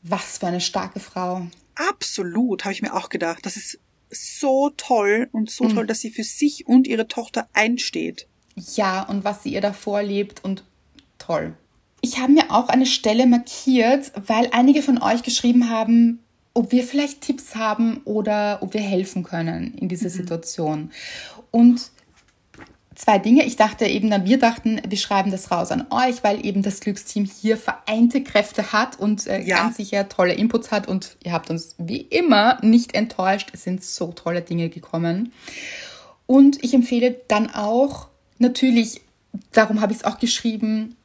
[0.02, 1.48] was für eine starke Frau.
[1.74, 3.44] Absolut, habe ich mir auch gedacht.
[3.44, 8.28] Das ist so toll und so toll, dass sie für sich und ihre Tochter einsteht.
[8.76, 10.62] Ja, und was sie ihr da vorlebt und
[11.18, 11.56] toll.
[12.00, 16.20] Ich habe mir auch eine Stelle markiert, weil einige von euch geschrieben haben,
[16.54, 20.90] ob wir vielleicht Tipps haben oder ob wir helfen können in dieser Situation.
[21.50, 21.90] Und
[23.00, 23.44] zwei Dinge.
[23.44, 27.24] Ich dachte eben wir dachten, wir schreiben das raus an euch, weil eben das Glücksteam
[27.24, 29.58] hier vereinte Kräfte hat und äh, Ja.
[29.58, 30.88] ganz sicher tolle Inputs hat.
[30.88, 33.50] Und ihr habt uns wie immer nicht enttäuscht.
[33.52, 35.32] Es sind so tolle Dinge gekommen.
[36.26, 38.08] Und ich empfehle dann auch,
[38.38, 39.00] natürlich,
[39.52, 40.96] darum habe ich es auch geschrieben,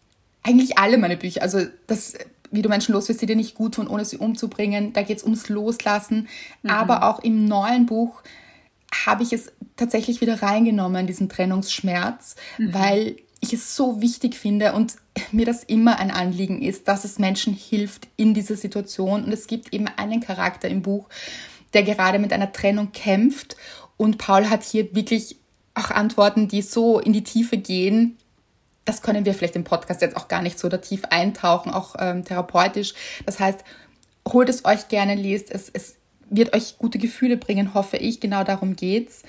[0.45, 1.41] eigentlich alle meine Bücher.
[1.41, 2.13] Also das,
[2.51, 4.93] wie du Menschen los wirst, die dir nicht gut tun, ohne sie umzubringen.
[4.93, 6.27] Da geht es ums Loslassen.
[6.65, 8.21] Aber auch im neuen Buch
[9.05, 14.95] habe ich es tatsächlich wieder reingenommen, diesen Trennungsschmerz, weil ich es so wichtig finde und
[15.31, 19.25] mir das immer ein Anliegen ist, dass es Menschen hilft in dieser Situation.
[19.25, 21.07] Und es gibt eben einen Charakter im Buch,
[21.73, 23.57] der gerade mit einer Trennung kämpft.
[23.97, 25.37] Und Paul hat hier wirklich
[25.73, 28.17] auch Antworten, die so in die Tiefe gehen.
[28.85, 31.95] Das können wir vielleicht im Podcast jetzt auch gar nicht so da tief eintauchen, auch
[31.97, 32.93] ähm, therapeutisch.
[33.25, 33.61] Das heißt,
[34.27, 35.69] holt es euch gerne, lest es.
[35.73, 35.95] Es
[36.29, 38.19] wird euch gute Gefühle bringen, hoffe ich.
[38.19, 39.23] Genau darum geht's.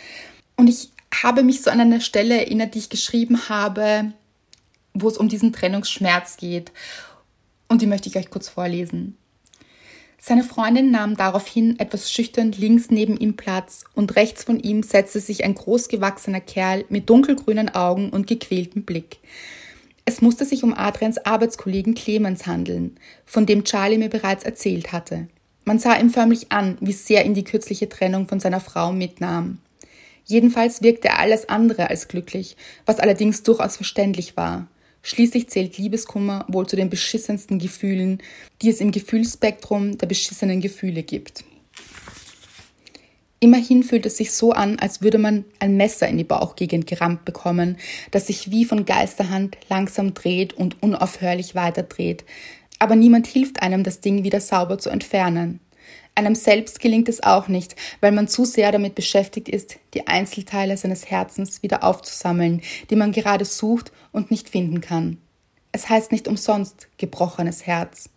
[0.57, 0.91] Und ich
[1.23, 4.13] habe mich so an eine Stelle erinnert, die ich geschrieben habe,
[4.95, 6.73] wo es um diesen Trennungsschmerz geht.
[7.69, 9.17] Und die möchte ich euch kurz vorlesen.
[10.29, 15.21] Seine Freundin nahm daraufhin etwas schüchtern links neben ihm Platz und rechts von ihm setzte
[15.21, 19.19] sich ein großgewachsener Kerl mit dunkelgrünen Augen und gequältem Blick.
[20.05, 25.29] Es musste sich um Adrians Arbeitskollegen Clemens handeln, von dem Charlie mir bereits erzählt hatte.
[25.65, 29.59] Man sah ihm förmlich an, wie sehr ihn die kürzliche Trennung von seiner Frau mitnahm.
[30.25, 34.67] Jedenfalls wirkte er alles andere als glücklich, was allerdings durchaus verständlich war.
[35.07, 38.21] Schließlich zählt Liebeskummer wohl zu den beschissensten Gefühlen,
[38.61, 41.45] die es im Gefühlsspektrum der beschissenen Gefühle gibt.
[43.39, 47.25] Immerhin fühlt es sich so an, als würde man ein Messer in die Bauchgegend gerammt
[47.25, 47.77] bekommen,
[48.11, 52.25] das sich wie von Geisterhand langsam dreht und unaufhörlich weiterdreht.
[52.81, 55.61] Aber niemand hilft einem, das Ding wieder sauber zu entfernen.
[56.17, 60.79] Einem selbst gelingt es auch nicht, weil man zu sehr damit beschäftigt ist, die Einzelteile
[60.79, 65.19] seines Herzens wieder aufzusammeln, die man gerade sucht und nicht finden kann.
[65.73, 68.09] Es heißt nicht umsonst gebrochenes Herz.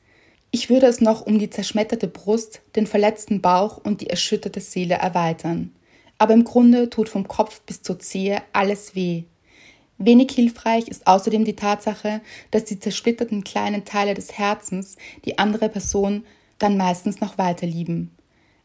[0.49, 4.95] Ich würde es noch um die zerschmetterte Brust, den verletzten Bauch und die erschütterte Seele
[4.95, 5.75] erweitern.
[6.17, 9.23] Aber im Grunde tut vom Kopf bis zur Zehe alles weh.
[9.97, 15.67] Wenig hilfreich ist außerdem die Tatsache, dass die zersplitterten kleinen Teile des Herzens die andere
[15.67, 16.23] Person
[16.59, 18.11] dann meistens noch weiter lieben.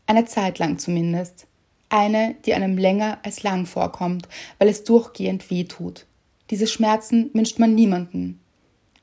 [0.07, 1.47] Eine Zeit lang zumindest.
[1.89, 4.29] Eine, die einem länger als lang vorkommt,
[4.59, 6.07] weil es durchgehend weh tut.
[6.51, 8.41] Diese Schmerzen wünscht man niemanden.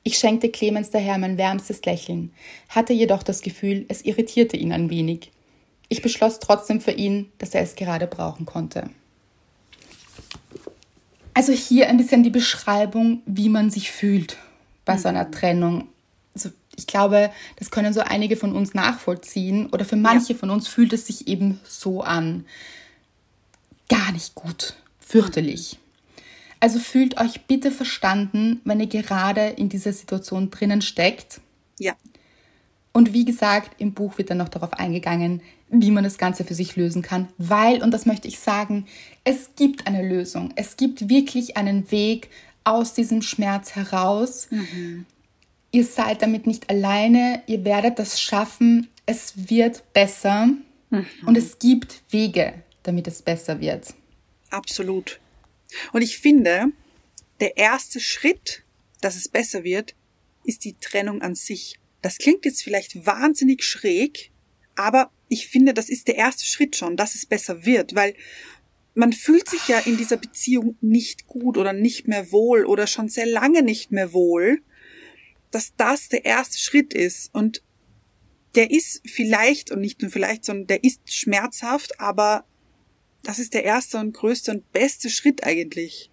[0.04, 2.32] Ich schenkte Clemens daher mein wärmstes Lächeln,
[2.68, 5.30] hatte jedoch das Gefühl, es irritierte ihn ein wenig.
[5.88, 8.90] Ich beschloss trotzdem für ihn, dass er es gerade brauchen konnte.
[11.34, 14.36] Also hier ein bisschen die Beschreibung, wie man sich fühlt
[14.84, 15.88] bei so einer Trennung.
[16.76, 20.38] Ich glaube, das können so einige von uns nachvollziehen oder für manche ja.
[20.38, 22.46] von uns fühlt es sich eben so an.
[23.88, 25.78] Gar nicht gut, fürchterlich.
[26.60, 31.40] Also fühlt euch bitte verstanden, wenn ihr gerade in dieser Situation drinnen steckt.
[31.78, 31.94] Ja.
[32.92, 36.54] Und wie gesagt, im Buch wird dann noch darauf eingegangen, wie man das Ganze für
[36.54, 38.86] sich lösen kann, weil, und das möchte ich sagen,
[39.24, 40.52] es gibt eine Lösung.
[40.54, 42.28] Es gibt wirklich einen Weg
[42.64, 44.48] aus diesem Schmerz heraus.
[44.50, 45.06] Mhm.
[45.72, 50.48] Ihr seid damit nicht alleine, ihr werdet das schaffen, es wird besser
[50.90, 51.06] mhm.
[51.24, 53.94] und es gibt Wege, damit es besser wird.
[54.50, 55.18] Absolut.
[55.94, 56.66] Und ich finde,
[57.40, 58.62] der erste Schritt,
[59.00, 59.94] dass es besser wird,
[60.44, 61.78] ist die Trennung an sich.
[62.02, 64.30] Das klingt jetzt vielleicht wahnsinnig schräg,
[64.74, 68.14] aber ich finde, das ist der erste Schritt schon, dass es besser wird, weil
[68.94, 73.08] man fühlt sich ja in dieser Beziehung nicht gut oder nicht mehr wohl oder schon
[73.08, 74.60] sehr lange nicht mehr wohl
[75.52, 77.32] dass das der erste Schritt ist.
[77.32, 77.62] Und
[78.56, 82.44] der ist vielleicht, und nicht nur vielleicht, sondern der ist schmerzhaft, aber
[83.22, 86.10] das ist der erste und größte und beste Schritt eigentlich.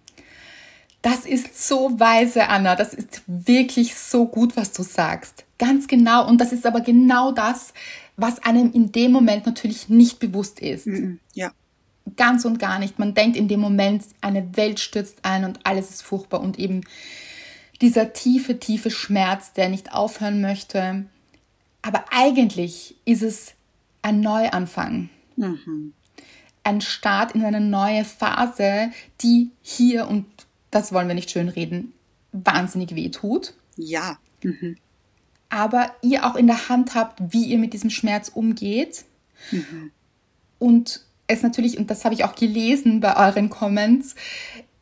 [1.02, 2.76] Das ist so weise, Anna.
[2.76, 5.44] Das ist wirklich so gut, was du sagst.
[5.58, 6.28] Ganz genau.
[6.28, 7.72] Und das ist aber genau das,
[8.16, 10.86] was einem in dem Moment natürlich nicht bewusst ist.
[11.34, 11.52] Ja.
[12.16, 12.98] Ganz und gar nicht.
[12.98, 16.82] Man denkt in dem Moment, eine Welt stürzt ein und alles ist furchtbar und eben
[17.80, 21.06] dieser tiefe, tiefe Schmerz, der nicht aufhören möchte.
[21.82, 23.54] Aber eigentlich ist es
[24.02, 25.08] ein Neuanfang.
[25.36, 25.92] Mhm.
[26.62, 28.90] Ein Start in eine neue Phase,
[29.22, 30.26] die hier, und
[30.70, 31.92] das wollen wir nicht schön reden,
[32.32, 33.54] wahnsinnig weh tut.
[33.76, 34.18] Ja.
[34.42, 34.76] Mhm.
[35.48, 39.04] Aber ihr auch in der Hand habt, wie ihr mit diesem Schmerz umgeht.
[39.50, 39.90] Mhm.
[40.58, 44.14] Und es natürlich, und das habe ich auch gelesen bei euren Comments,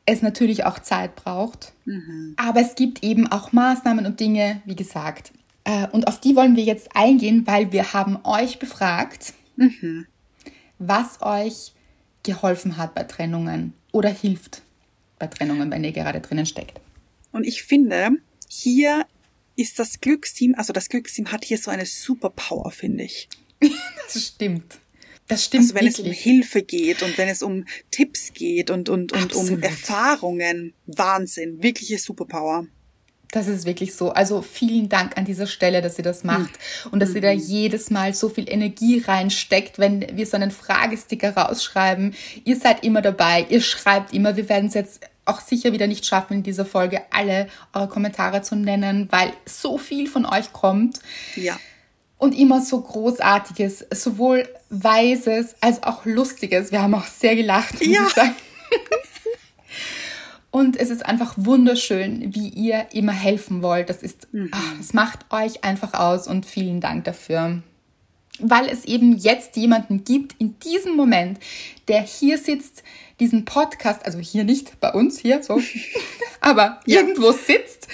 [0.09, 1.73] es natürlich auch Zeit braucht.
[1.85, 2.35] Mhm.
[2.37, 5.33] Aber es gibt eben auch Maßnahmen und Dinge, wie gesagt.
[5.65, 10.07] Äh, und auf die wollen wir jetzt eingehen, weil wir haben euch befragt, mhm.
[10.79, 11.73] was euch
[12.23, 14.63] geholfen hat bei Trennungen oder hilft
[15.19, 16.81] bei Trennungen, wenn ihr gerade drinnen steckt.
[17.33, 18.13] Und ich finde,
[18.49, 19.05] hier
[19.57, 23.29] ist das Glücksteam, also das Glücksteam hat hier so eine Superpower, finde ich.
[23.61, 24.79] das stimmt.
[25.29, 25.65] Das stimmt.
[25.65, 25.99] Also wenn wirklich.
[25.99, 30.73] es um Hilfe geht und wenn es um Tipps geht und, und, und um Erfahrungen.
[30.87, 31.63] Wahnsinn.
[31.63, 32.67] Wirkliche Superpower.
[33.31, 34.11] Das ist wirklich so.
[34.11, 36.51] Also vielen Dank an dieser Stelle, dass ihr das macht
[36.85, 36.93] mhm.
[36.93, 37.41] und dass ihr da mhm.
[37.41, 42.15] jedes Mal so viel Energie reinsteckt, wenn wir so einen Fragesticker rausschreiben.
[42.45, 44.37] Ihr seid immer dabei, ihr schreibt immer.
[44.37, 48.41] Wir werden es jetzt auch sicher wieder nicht schaffen, in dieser Folge alle eure Kommentare
[48.41, 51.01] zu nennen, weil so viel von euch kommt.
[51.37, 51.59] Ja
[52.19, 56.73] und immer so Großartiges, sowohl Weises als auch Lustiges.
[56.73, 58.07] Wir haben auch sehr gelacht, ja.
[60.51, 63.91] Und es ist einfach wunderschön, wie ihr immer helfen wollt.
[63.91, 64.49] Das ist, mhm.
[64.51, 67.63] ach, es macht euch einfach aus und vielen Dank dafür.
[68.41, 71.39] Weil es eben jetzt jemanden gibt in diesem Moment,
[71.87, 72.83] der hier sitzt,
[73.21, 75.61] diesen Podcast, also hier nicht bei uns, hier so,
[76.41, 77.01] aber ja.
[77.01, 77.89] irgendwo sitzt,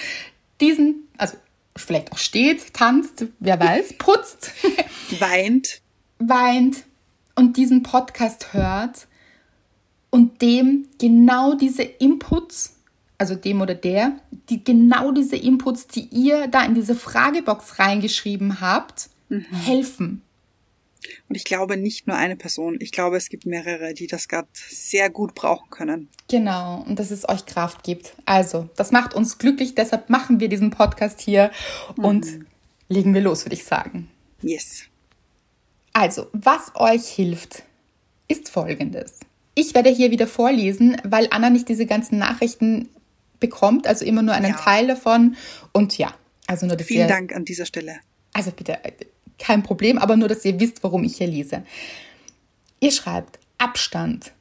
[0.61, 1.35] diesen, also
[1.75, 4.51] vielleicht auch steht, tanzt, wer weiß, putzt,
[5.19, 5.81] weint,
[6.19, 6.83] weint
[7.35, 9.07] und diesen Podcast hört
[10.09, 12.75] und dem genau diese Inputs
[13.17, 14.13] also dem oder der,
[14.49, 19.45] die genau diese Inputs, die ihr da in diese Fragebox reingeschrieben habt, mhm.
[19.51, 20.21] helfen.
[21.29, 22.77] Und ich glaube nicht nur eine Person.
[22.79, 26.09] Ich glaube, es gibt mehrere, die das gerade sehr gut brauchen können.
[26.29, 28.15] Genau, und dass es euch Kraft gibt.
[28.25, 31.51] Also, das macht uns glücklich, deshalb machen wir diesen Podcast hier
[31.97, 32.47] und mhm.
[32.89, 34.09] legen wir los, würde ich sagen.
[34.41, 34.83] Yes.
[35.93, 37.63] Also, was euch hilft,
[38.27, 39.19] ist folgendes.
[39.53, 42.89] Ich werde hier wieder vorlesen, weil Anna nicht diese ganzen Nachrichten
[43.39, 44.57] bekommt, also immer nur einen ja.
[44.57, 45.37] Teil davon.
[45.71, 46.13] Und ja,
[46.47, 47.95] also nur das Vielen Dank an dieser Stelle.
[48.33, 48.79] Also bitte,
[49.39, 51.63] kein Problem, aber nur, dass ihr wisst, warum ich hier lese.
[52.79, 54.33] Ihr schreibt Abstand.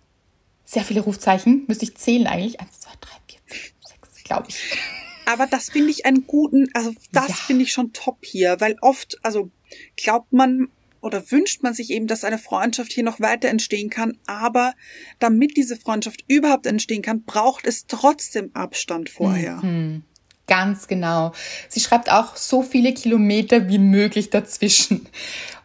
[0.64, 2.60] Sehr viele Rufzeichen, müsste ich zählen eigentlich.
[2.60, 4.78] Eins, zwei, drei, vier, fünf, sechs, glaube ich.
[5.26, 7.34] Aber das finde ich einen guten, also das ja.
[7.34, 9.50] finde ich schon top hier, weil oft, also
[9.96, 10.68] glaubt man
[11.00, 14.74] oder wünscht man sich eben, dass eine Freundschaft hier noch weiter entstehen kann, aber
[15.18, 19.56] damit diese Freundschaft überhaupt entstehen kann, braucht es trotzdem Abstand vorher.
[19.56, 20.02] Mhm.
[20.46, 21.32] Ganz genau.
[21.68, 25.08] Sie schreibt auch so viele Kilometer wie möglich dazwischen.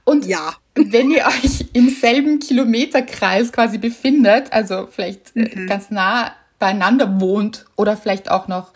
[0.05, 0.55] Und ja.
[0.75, 5.67] wenn ihr euch im selben Kilometerkreis quasi befindet, also vielleicht äh, mhm.
[5.67, 8.71] ganz nah beieinander wohnt oder vielleicht auch noch,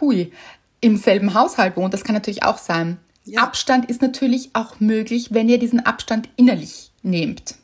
[0.00, 0.32] hui,
[0.80, 2.98] im selben Haushalt wohnt, das kann natürlich auch sein.
[3.24, 3.42] Ja.
[3.42, 7.56] Abstand ist natürlich auch möglich, wenn ihr diesen Abstand innerlich nehmt.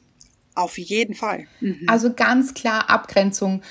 [0.55, 1.47] Auf jeden Fall.
[1.61, 1.83] Mhm.
[1.87, 3.63] Also ganz klar Abgrenzung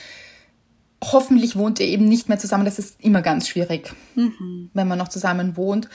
[1.11, 2.65] hoffentlich wohnt ihr eben nicht mehr zusammen.
[2.65, 4.69] Das ist immer ganz schwierig, mhm.
[4.73, 5.89] wenn man noch zusammen wohnt.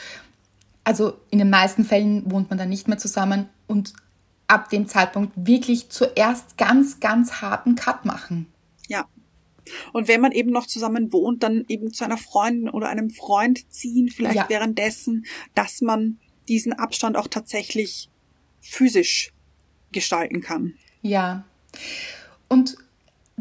[0.85, 3.93] Also in den meisten Fällen wohnt man dann nicht mehr zusammen und
[4.49, 8.47] ab dem Zeitpunkt wirklich zuerst ganz, ganz harten Cut machen.
[8.89, 9.07] Ja.
[9.93, 13.71] Und wenn man eben noch zusammen wohnt, dann eben zu einer Freundin oder einem Freund
[13.73, 14.49] ziehen, vielleicht ja.
[14.49, 16.19] währenddessen, dass man
[16.49, 18.11] diesen Abstand auch tatsächlich
[18.61, 19.33] physisch
[19.93, 20.75] gestalten kann.
[21.03, 21.45] Ja.
[22.49, 22.77] Und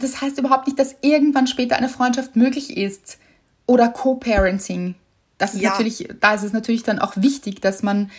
[0.04, 3.18] das heißt überhaupt nicht, dass irgendwann später eine Freundschaft möglich ist
[3.66, 4.96] oder Co-Parenting.
[5.38, 5.72] Das ist ja.
[5.72, 8.12] natürlich, da ist es natürlich dann auch wichtig, dass man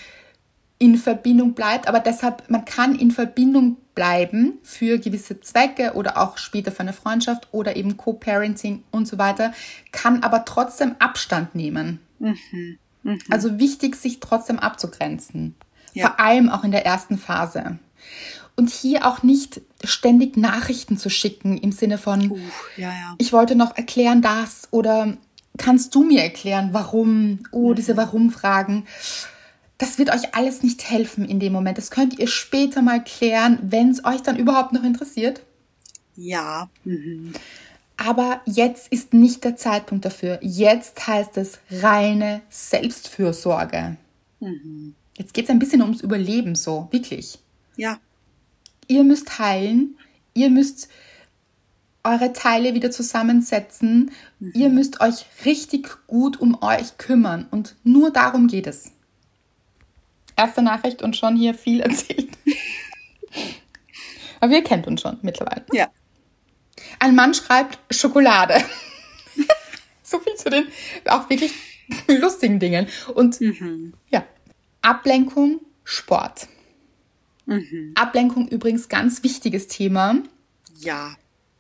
[0.79, 6.39] in Verbindung bleibt, aber deshalb, man kann in Verbindung bleiben für gewisse Zwecke oder auch
[6.39, 9.53] später für eine Freundschaft oder eben Co-Parenting und so weiter,
[9.93, 12.01] kann aber trotzdem Abstand nehmen.
[12.19, 12.79] Mhm.
[13.03, 13.19] Mhm.
[13.29, 15.55] Also wichtig, sich trotzdem abzugrenzen.
[15.93, 16.09] Ja.
[16.09, 17.79] Vor allem auch in der ersten Phase
[18.61, 22.39] und hier auch nicht ständig Nachrichten zu schicken im Sinne von, uh,
[22.77, 23.15] ja, ja.
[23.17, 25.17] ich wollte noch erklären das oder
[25.57, 27.41] kannst du mir erklären, warum?
[27.53, 27.75] Oh, mhm.
[27.75, 28.85] diese Warum-Fragen.
[29.79, 31.79] Das wird euch alles nicht helfen in dem Moment.
[31.79, 35.41] Das könnt ihr später mal klären, wenn es euch dann überhaupt noch interessiert.
[36.15, 36.69] Ja.
[36.85, 37.33] Mhm.
[37.97, 40.39] Aber jetzt ist nicht der Zeitpunkt dafür.
[40.43, 43.97] Jetzt heißt es reine Selbstfürsorge.
[44.41, 44.95] Mhm.
[45.17, 47.39] Jetzt geht es ein bisschen ums Überleben so, wirklich.
[47.77, 47.99] Ja
[48.91, 49.97] ihr müsst heilen,
[50.35, 50.89] ihr müsst
[52.03, 54.53] eure Teile wieder zusammensetzen, mhm.
[54.55, 58.93] ihr müsst euch richtig gut um euch kümmern und nur darum geht es.
[60.37, 62.31] Erste Nachricht und schon hier viel erzählt.
[64.41, 65.65] Aber ihr kennt uns schon mittlerweile.
[65.73, 65.89] Ja.
[66.99, 68.61] Ein Mann schreibt Schokolade.
[70.03, 70.67] so viel zu den
[71.07, 71.53] auch wirklich
[72.09, 72.89] lustigen Dingen.
[73.15, 73.93] Und mhm.
[74.09, 74.25] ja,
[74.83, 76.49] Ablenkung, Sport.
[77.47, 77.93] Mhm.
[77.95, 80.17] Ablenkung übrigens ganz wichtiges Thema.
[80.79, 81.15] Ja.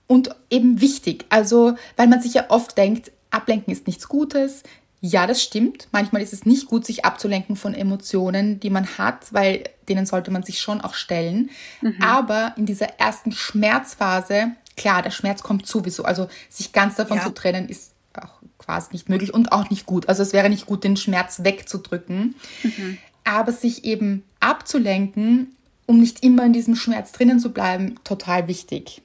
[0.06, 1.26] Und eben wichtig.
[1.28, 4.62] Also, weil man sich ja oft denkt, ablenken ist nichts Gutes.
[5.00, 5.88] Ja, das stimmt.
[5.92, 10.30] Manchmal ist es nicht gut, sich abzulenken von Emotionen, die man hat, weil denen sollte
[10.30, 11.50] man sich schon auch stellen.
[11.80, 12.02] Mhm.
[12.02, 16.04] Aber in dieser ersten Schmerzphase, klar, der Schmerz kommt sowieso.
[16.04, 17.24] Also sich ganz davon ja.
[17.24, 20.08] zu trennen, ist auch quasi nicht möglich und auch nicht gut.
[20.08, 22.34] Also es wäre nicht gut, den Schmerz wegzudrücken.
[22.62, 22.98] Mhm.
[23.24, 25.56] Aber sich eben abzulenken
[25.90, 29.02] um nicht immer in diesem Schmerz drinnen zu bleiben, total wichtig.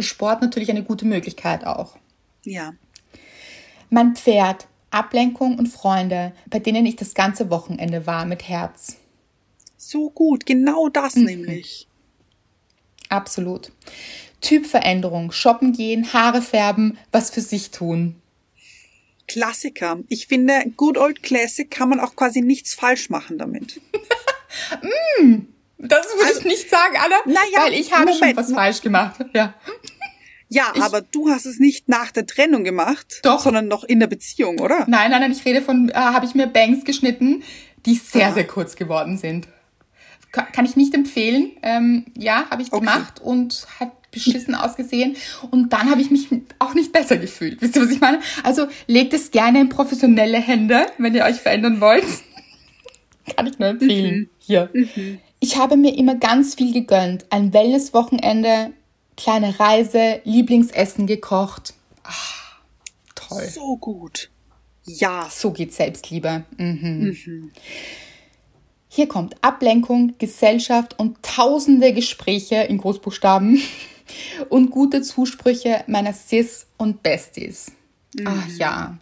[0.00, 1.96] Sport natürlich eine gute Möglichkeit auch.
[2.44, 2.74] Ja.
[3.88, 8.96] Mein Pferd, Ablenkung und Freunde, bei denen ich das ganze Wochenende war mit Herz.
[9.76, 11.24] So gut, genau das mhm.
[11.26, 11.86] nämlich.
[13.10, 13.70] Absolut.
[14.40, 18.16] Typveränderung, shoppen gehen, Haare färben, was für sich tun.
[19.28, 20.00] Klassiker.
[20.08, 23.80] Ich finde, Good Old Classic kann man auch quasi nichts falsch machen damit.
[25.20, 28.18] mm, das würde also, ich nicht sagen, Anna, naja, weil ich habe Moment.
[28.18, 29.24] schon was falsch gemacht.
[29.34, 29.54] Ja.
[30.48, 33.40] Ja, ich, aber du hast es nicht nach der Trennung gemacht, doch.
[33.40, 34.84] sondern noch in der Beziehung, oder?
[34.86, 37.42] Nein, nein, nein, ich rede von, äh, habe ich mir Bangs geschnitten,
[37.86, 38.34] die sehr, Aha.
[38.34, 39.48] sehr kurz geworden sind.
[40.30, 41.52] Kann, kann ich nicht empfehlen.
[41.62, 42.80] Ähm, ja, habe ich okay.
[42.80, 45.16] gemacht und hat beschissen ausgesehen.
[45.50, 46.28] Und dann habe ich mich
[46.60, 47.60] auch nicht besser gefühlt.
[47.60, 48.20] Wisst ihr, was ich meine?
[48.44, 52.06] Also legt es gerne in professionelle Hände, wenn ihr euch verändern wollt.
[53.36, 54.20] kann ich nur empfehlen.
[54.20, 54.30] Mhm.
[54.38, 54.70] Hier.
[54.72, 55.18] Mhm.
[55.44, 57.26] Ich habe mir immer ganz viel gegönnt.
[57.28, 58.72] Ein Wellness-Wochenende,
[59.14, 61.74] kleine Reise, Lieblingsessen gekocht.
[62.02, 62.62] Ach,
[63.14, 63.44] Toll.
[63.44, 64.30] So gut.
[64.84, 65.28] Ja.
[65.30, 66.44] So geht Selbstliebe.
[66.56, 67.52] Mhm.
[68.88, 73.60] Hier kommt Ablenkung, Gesellschaft und tausende Gespräche in Großbuchstaben
[74.48, 77.70] und gute Zusprüche meiner Sis und Besties.
[78.24, 78.96] Ach ja,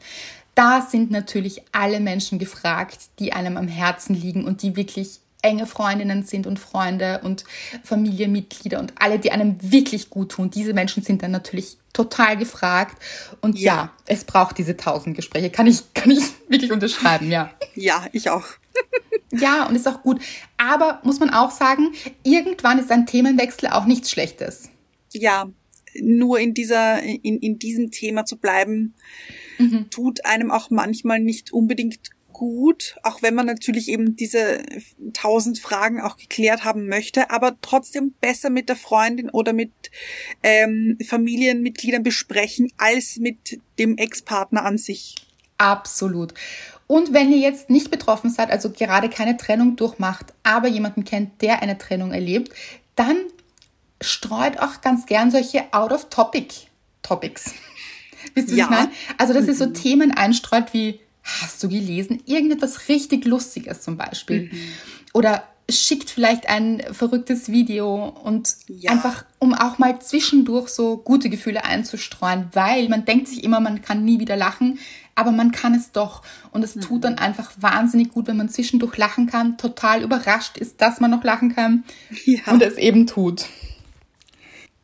[0.57, 5.67] da sind natürlich alle Menschen gefragt, die einem am Herzen liegen und die wirklich enge
[5.67, 7.45] Freundinnen sind und Freunde und
[7.83, 10.51] Familienmitglieder und alle, die einem wirklich gut tun.
[10.51, 12.97] Diese Menschen sind dann natürlich total gefragt.
[13.41, 13.93] Und ja, Ja.
[14.07, 15.51] es braucht diese tausend Gespräche.
[15.51, 17.51] Kann ich, kann ich wirklich unterschreiben, ja.
[17.75, 18.45] Ja, ich auch.
[19.35, 20.21] Ja, und ist auch gut.
[20.59, 24.69] Aber muss man auch sagen, irgendwann ist ein Themenwechsel auch nichts Schlechtes.
[25.15, 25.49] Ja,
[26.03, 28.93] nur in dieser, in, in diesem Thema zu bleiben,
[29.91, 32.11] tut einem auch manchmal nicht unbedingt
[32.43, 34.63] gut, auch wenn man natürlich eben diese
[35.13, 39.71] tausend Fragen auch geklärt haben möchte, aber trotzdem besser mit der Freundin oder mit
[40.43, 45.15] ähm, Familienmitgliedern besprechen, als mit dem Ex-Partner an sich.
[45.57, 46.35] Absolut.
[46.89, 51.41] Und wenn ihr jetzt nicht betroffen seid, also gerade keine Trennung durchmacht, aber jemanden kennt,
[51.43, 52.53] der eine Trennung erlebt,
[52.97, 53.19] dann
[54.01, 57.55] streut auch ganz gern solche Out-of-Topic-Topics.
[58.35, 58.65] Wisst ihr, Ja.
[58.65, 58.93] was ich meine?
[59.19, 62.23] Also, dass ihr so Themen einstreut wie, hast du gelesen?
[62.27, 64.51] Irgendetwas richtig Lustiges zum Beispiel.
[65.13, 68.91] Oder schickt vielleicht ein verrücktes Video und Ja.
[68.91, 73.81] einfach, um auch mal zwischendurch so gute Gefühle einzustreuen, weil man denkt sich immer, man
[73.81, 74.81] kann nie wieder lachen,
[75.15, 76.23] aber man kann es doch.
[76.51, 80.81] Und es tut dann einfach wahnsinnig gut, wenn man zwischendurch lachen kann, total überrascht ist,
[80.83, 81.85] dass man noch lachen kann
[82.27, 82.41] Ja.
[82.53, 83.47] und es eben tut.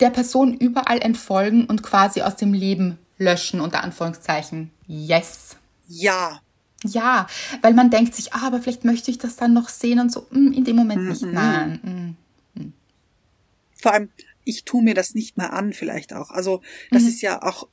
[0.01, 4.71] Der Person überall entfolgen und quasi aus dem Leben löschen, unter Anführungszeichen.
[4.87, 5.57] Yes.
[5.89, 6.41] Ja,
[6.85, 7.27] Ja,
[7.61, 10.29] weil man denkt sich, ah, aber vielleicht möchte ich das dann noch sehen und so,
[10.31, 11.23] mm, in dem Moment nicht.
[11.23, 12.17] Nein.
[12.55, 12.73] mm.
[13.75, 14.11] vor allem,
[14.45, 16.31] ich tue mir das nicht mehr an, vielleicht auch.
[16.31, 17.69] Also, das ist ja auch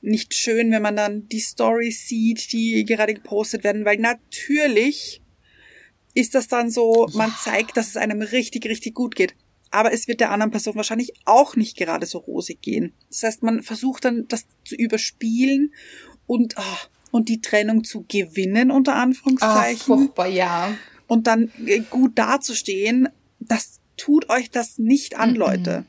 [0.00, 5.22] nicht schön, wenn man dann die Stories sieht, die gerade gepostet werden, weil natürlich
[6.14, 9.34] ist das dann so, man zeigt, dass es einem richtig, richtig gut geht.
[9.70, 12.92] Aber es wird der anderen Person wahrscheinlich auch nicht gerade so rosig gehen.
[13.10, 15.72] Das heißt, man versucht dann, das zu überspielen
[16.26, 16.78] und, ah,
[17.10, 20.70] und die Trennung zu gewinnen, unter Ach, Anführungszeichen furchtbar, ja.
[21.06, 23.08] und dann äh, gut dazustehen,
[23.40, 25.84] das tut euch das nicht an, Leute.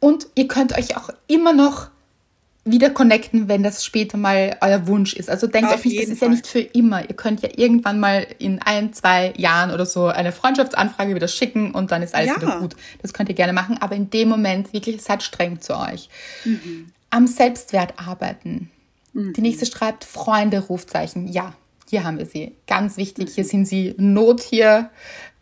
[0.00, 1.90] Und ihr könnt euch auch immer noch
[2.64, 5.30] wieder connecten, wenn das später mal euer Wunsch ist.
[5.30, 6.36] Also denkt Auf euch nicht, das ist ja Fall.
[6.36, 7.08] nicht für immer.
[7.08, 11.72] Ihr könnt ja irgendwann mal in ein, zwei Jahren oder so eine Freundschaftsanfrage wieder schicken
[11.72, 12.36] und dann ist alles Ja.
[12.36, 12.76] wieder gut.
[13.00, 16.10] Das könnt ihr gerne machen, aber in dem Moment wirklich seid streng zu euch.
[16.44, 16.92] Mhm.
[17.08, 18.70] Am Selbstwert arbeiten.
[19.12, 21.26] Die nächste schreibt Freunde, Rufzeichen.
[21.28, 21.54] Ja,
[21.88, 22.54] hier haben wir sie.
[22.66, 23.30] Ganz wichtig.
[23.30, 23.32] Mhm.
[23.34, 24.90] Hier sind sie Not hier.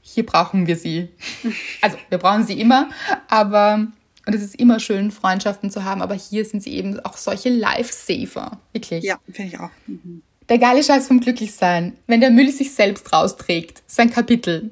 [0.01, 1.09] Hier brauchen wir sie.
[1.83, 2.89] Also, wir brauchen sie immer,
[3.29, 3.87] aber,
[4.27, 7.51] und es ist immer schön, Freundschaften zu haben, aber hier sind sie eben auch solche
[7.51, 8.59] Lifesaver.
[8.73, 9.05] Wirklich.
[9.05, 9.71] Ja, finde ich auch.
[9.87, 10.23] Mhm.
[10.49, 11.99] Der geile Scheiß vom Glücklichsein.
[12.07, 13.83] Wenn der Müll sich selbst rausträgt.
[13.87, 14.71] Sein Kapitel.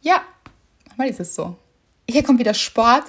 [0.00, 0.22] Ja,
[0.86, 1.56] manchmal ist es so.
[2.10, 3.04] Hier kommt wieder Sport.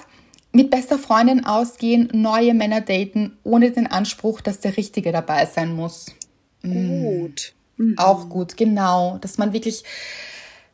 [0.52, 5.74] Mit bester Freundin ausgehen, neue Männer daten, ohne den Anspruch, dass der Richtige dabei sein
[5.74, 6.06] muss.
[6.62, 7.54] Gut.
[7.96, 9.18] Auch gut, genau.
[9.18, 9.84] Dass man wirklich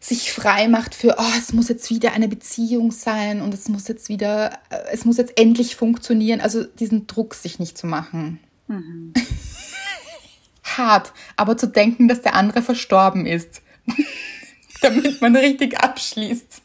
[0.00, 3.88] sich frei macht für, oh, es muss jetzt wieder eine Beziehung sein und es muss
[3.88, 6.40] jetzt wieder, äh, es muss jetzt endlich funktionieren.
[6.40, 8.40] Also diesen Druck sich nicht zu machen.
[10.62, 13.62] Hart, aber zu denken, dass der andere verstorben ist,
[14.80, 16.62] damit man richtig abschließt.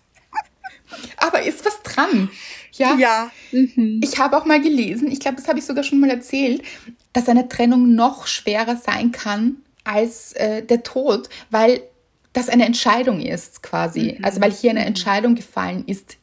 [1.18, 2.30] Aber ist was dran.
[2.74, 3.32] Ja, Ja.
[3.52, 4.02] Mhm.
[4.04, 6.62] ich habe auch mal gelesen, ich glaube, das habe ich sogar schon mal erzählt,
[7.14, 11.82] dass eine Trennung noch schwerer sein kann als äh, der Tod, weil
[12.34, 14.18] das eine Entscheidung ist quasi.
[14.22, 16.16] Also weil hier eine Entscheidung gefallen ist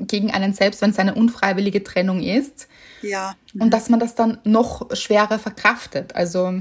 [0.00, 2.68] gegen einen selbst, wenn es eine unfreiwillige Trennung ist
[3.02, 3.34] Ja.
[3.58, 6.14] und dass man das dann noch schwerer verkraftet.
[6.14, 6.52] Also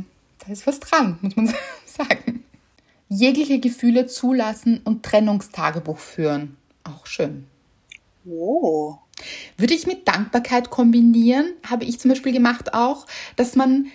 [0.46, 1.48] da ist was dran, muss man
[1.86, 2.44] sagen.
[3.10, 6.56] Jegliche Gefühle zulassen und Trennungstagebuch führen.
[6.84, 7.46] Auch schön.
[8.28, 8.96] Oh.
[9.58, 13.06] Würde ich mit Dankbarkeit kombinieren, habe ich zum Beispiel gemacht auch,
[13.36, 13.88] dass man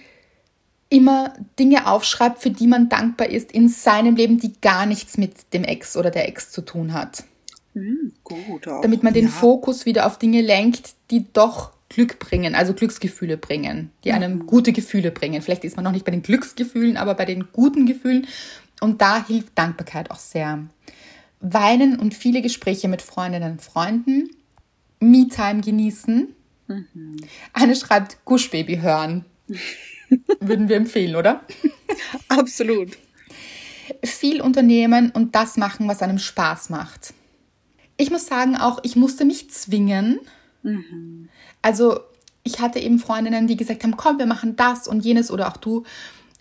[0.89, 5.53] immer Dinge aufschreibt, für die man dankbar ist in seinem Leben, die gar nichts mit
[5.55, 7.25] dem Ex oder der Ex zu tun hat.
[7.75, 8.67] Hm, gut.
[8.67, 8.83] Auch.
[8.83, 9.31] Damit man den ja.
[9.31, 14.73] Fokus wieder auf Dinge lenkt, die doch Glück bringen, also Glücksgefühle bringen, die einem gute
[14.73, 15.43] Gefühle bringen.
[15.43, 18.27] Vielleicht ist man noch nicht bei den Glücksgefühlen, aber bei den guten Gefühlen.
[18.81, 20.67] Und da hilft Dankbarkeit auch sehr.
[21.41, 24.31] Weinen und viele Gespräche mit Freundinnen und Freunden.
[25.01, 26.35] Me-Time genießen.
[27.53, 29.25] Eine schreibt Gushbaby hören.
[30.41, 31.45] Würden wir empfehlen, oder?
[32.29, 32.97] Absolut.
[34.05, 37.13] Viel unternehmen und das machen, was einem Spaß macht.
[37.97, 40.21] Ich muss sagen auch, ich musste mich zwingen.
[41.63, 42.01] Also
[42.43, 45.57] ich hatte eben Freundinnen, die gesagt haben, komm, wir machen das und jenes oder auch
[45.57, 45.85] du.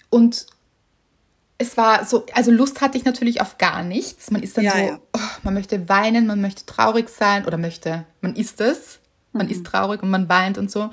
[0.10, 0.46] Und
[1.62, 4.32] es war so, also Lust hatte ich natürlich auf gar nichts.
[4.32, 5.00] Man ist dann Ja, so, ja.
[5.16, 9.00] Oh, man möchte weinen, man möchte traurig sein oder möchte, man ist es,
[9.34, 9.52] man Mhm.
[9.52, 10.90] ist traurig und man weint und so.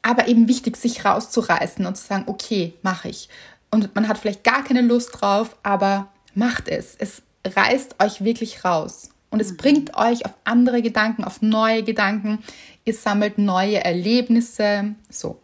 [0.00, 3.28] Aber eben wichtig, sich rauszureißen und zu sagen, okay, mache ich.
[3.70, 6.96] Und man hat vielleicht gar keine Lust drauf, aber macht es.
[6.98, 9.10] Es reißt euch wirklich raus.
[9.30, 9.44] Und Mhm.
[9.46, 12.42] es bringt euch auf andere Gedanken, auf neue Gedanken.
[12.84, 14.94] Ihr sammelt neue Erlebnisse.
[15.10, 15.38] So.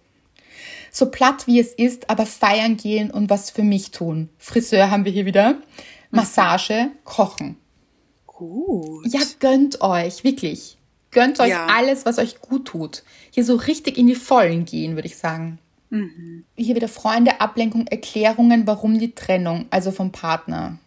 [0.99, 4.31] So platt wie es ist, aber feiern gehen und was für mich tun.
[4.37, 5.63] Friseur haben wir hier wieder.
[6.11, 7.57] Massage, Kochen.
[8.27, 9.07] Gut.
[9.07, 10.77] Ja, gönnt euch, wirklich.
[11.13, 11.67] Gönnt euch Ja.
[11.67, 13.05] alles, was euch gut tut.
[13.31, 15.61] Hier so richtig in die Vollen gehen, würde ich sagen.
[16.57, 20.79] Hier wieder Freunde, Ablenkung, Erklärungen, warum die Trennung, also vom Partner.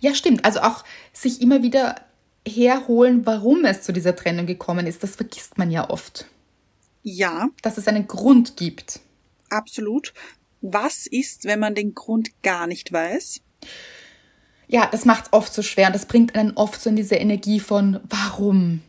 [0.00, 0.46] Ja, stimmt.
[0.46, 1.96] Also auch sich immer wieder
[2.46, 5.02] herholen, warum es zu dieser Trennung gekommen ist.
[5.02, 6.24] Das vergisst man ja oft.
[7.02, 9.00] Ja, Dass es einen Grund gibt.
[9.50, 10.12] Absolut.
[10.60, 13.40] Was ist, wenn man den Grund gar nicht weiß?
[14.66, 17.14] Ja, das macht es oft so schwer und das bringt einen oft so in diese
[17.14, 18.82] Energie von warum.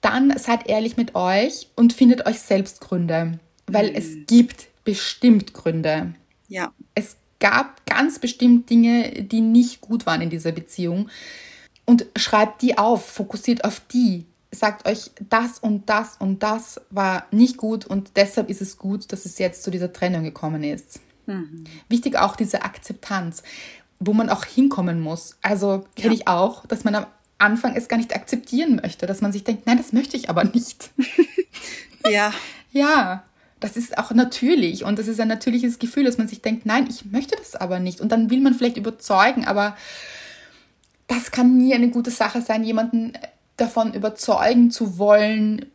[0.00, 6.14] Dann seid ehrlich mit euch und findet euch selbst Gründe, weil es gibt bestimmt Gründe.
[6.48, 11.08] Ja, Es gab ganz bestimmt Dinge, die nicht gut waren in dieser Beziehung
[11.84, 14.26] und schreibt die auf, fokussiert auf die.
[14.54, 19.10] Sagt euch, das und das und das war nicht gut und deshalb ist es gut,
[19.12, 21.00] dass es jetzt zu dieser Trennung gekommen ist.
[21.88, 23.42] Wichtig auch diese Akzeptanz,
[23.98, 25.36] wo man auch hinkommen muss.
[25.40, 26.20] Also kenne Ja.
[26.20, 27.06] ich auch, dass man am
[27.38, 30.44] Anfang es gar nicht akzeptieren möchte, dass man sich denkt, nein, das möchte ich aber
[30.44, 30.90] nicht.
[32.10, 32.32] ja,
[32.72, 33.24] Ja,
[33.60, 36.86] das ist auch natürlich und das ist ein natürliches Gefühl, dass man sich denkt, nein,
[36.90, 38.00] ich möchte das aber nicht.
[38.00, 39.76] Und dann will man vielleicht überzeugen, aber
[41.06, 43.12] das kann nie eine gute Sache sein, jemanden
[43.62, 45.72] davon überzeugen zu wollen,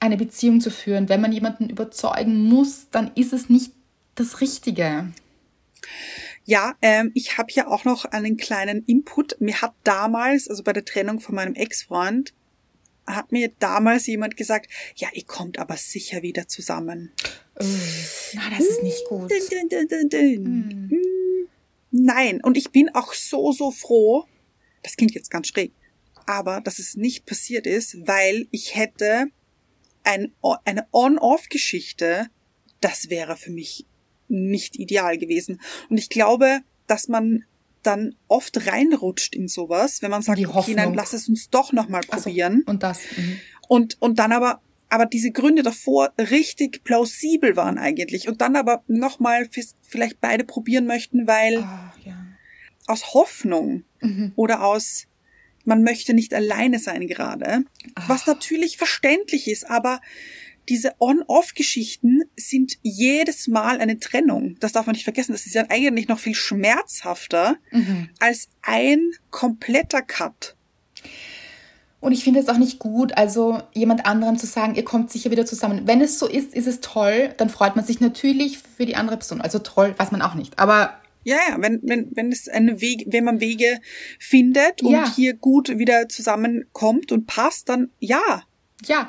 [0.00, 1.08] eine Beziehung zu führen.
[1.08, 3.72] Wenn man jemanden überzeugen muss, dann ist es nicht
[4.14, 5.12] das Richtige.
[6.44, 9.40] Ja, ähm, ich habe hier auch noch einen kleinen Input.
[9.40, 12.34] Mir hat damals, also bei der Trennung von meinem Ex-Freund,
[13.06, 17.12] hat mir damals jemand gesagt, ja, ihr kommt aber sicher wieder zusammen.
[17.58, 19.30] Na, das ist nicht gut.
[19.30, 20.88] Dun.
[20.90, 21.48] Hm,
[21.90, 24.24] Nein, und ich bin auch so, so froh,
[24.82, 25.72] das klingt jetzt ganz schräg,
[26.26, 29.26] aber dass es nicht passiert ist, weil ich hätte
[30.02, 30.32] ein,
[30.64, 32.28] eine On-Off-Geschichte,
[32.80, 33.86] das wäre für mich
[34.28, 35.60] nicht ideal gewesen.
[35.88, 37.44] Und ich glaube, dass man
[37.82, 42.00] dann oft reinrutscht in sowas, wenn man sagt, okay, nein, lass es uns doch nochmal
[42.10, 42.62] Ach so, probieren.
[42.66, 43.00] Und das.
[43.16, 43.40] Mhm.
[43.68, 48.28] Und, und dann aber, aber diese Gründe davor richtig plausibel waren eigentlich.
[48.28, 49.48] Und dann aber nochmal
[49.82, 52.26] vielleicht beide probieren möchten, weil Ah, ja.
[52.86, 54.32] aus Hoffnung Mhm.
[54.36, 55.06] oder aus,
[55.64, 57.64] man möchte nicht alleine sein gerade.
[57.94, 58.04] Ah.
[58.08, 60.00] Was natürlich verständlich ist, aber
[60.68, 64.56] diese On-Off-Geschichten sind jedes Mal eine Trennung.
[64.60, 65.32] Das darf man nicht vergessen.
[65.32, 68.08] Das ist ja eigentlich noch viel schmerzhafter Mhm.
[68.18, 70.56] als ein kompletter Cut.
[72.00, 75.30] Und ich finde es auch nicht gut, also jemand anderem zu sagen, ihr kommt sicher
[75.30, 75.86] wieder zusammen.
[75.86, 79.16] Wenn es so ist, ist es toll, dann freut man sich natürlich für die andere
[79.16, 79.40] Person.
[79.40, 80.58] Also toll, weiß man auch nicht.
[80.58, 83.80] Aber Ja, ja, wenn, wenn, wenn es eine Weg, wenn man Wege
[84.18, 85.12] findet und Ja.
[85.14, 88.42] hier gut wieder zusammenkommt und passt, dann ja.
[88.86, 89.08] ja,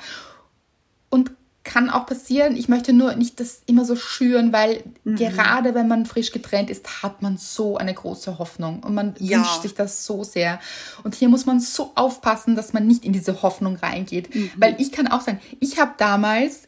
[1.10, 1.32] und
[1.64, 2.56] kann auch passieren.
[2.56, 7.02] Ich möchte nur nicht das immer so schüren, weil gerade wenn man frisch getrennt ist,
[7.02, 9.40] hat man so eine große Hoffnung und man Ja.
[9.40, 10.60] wünscht sich das so sehr.
[11.04, 14.30] Und hier muss man so aufpassen, dass man nicht in diese Hoffnung reingeht.
[14.58, 16.68] Weil ich kann auch sagen, ich habe damals,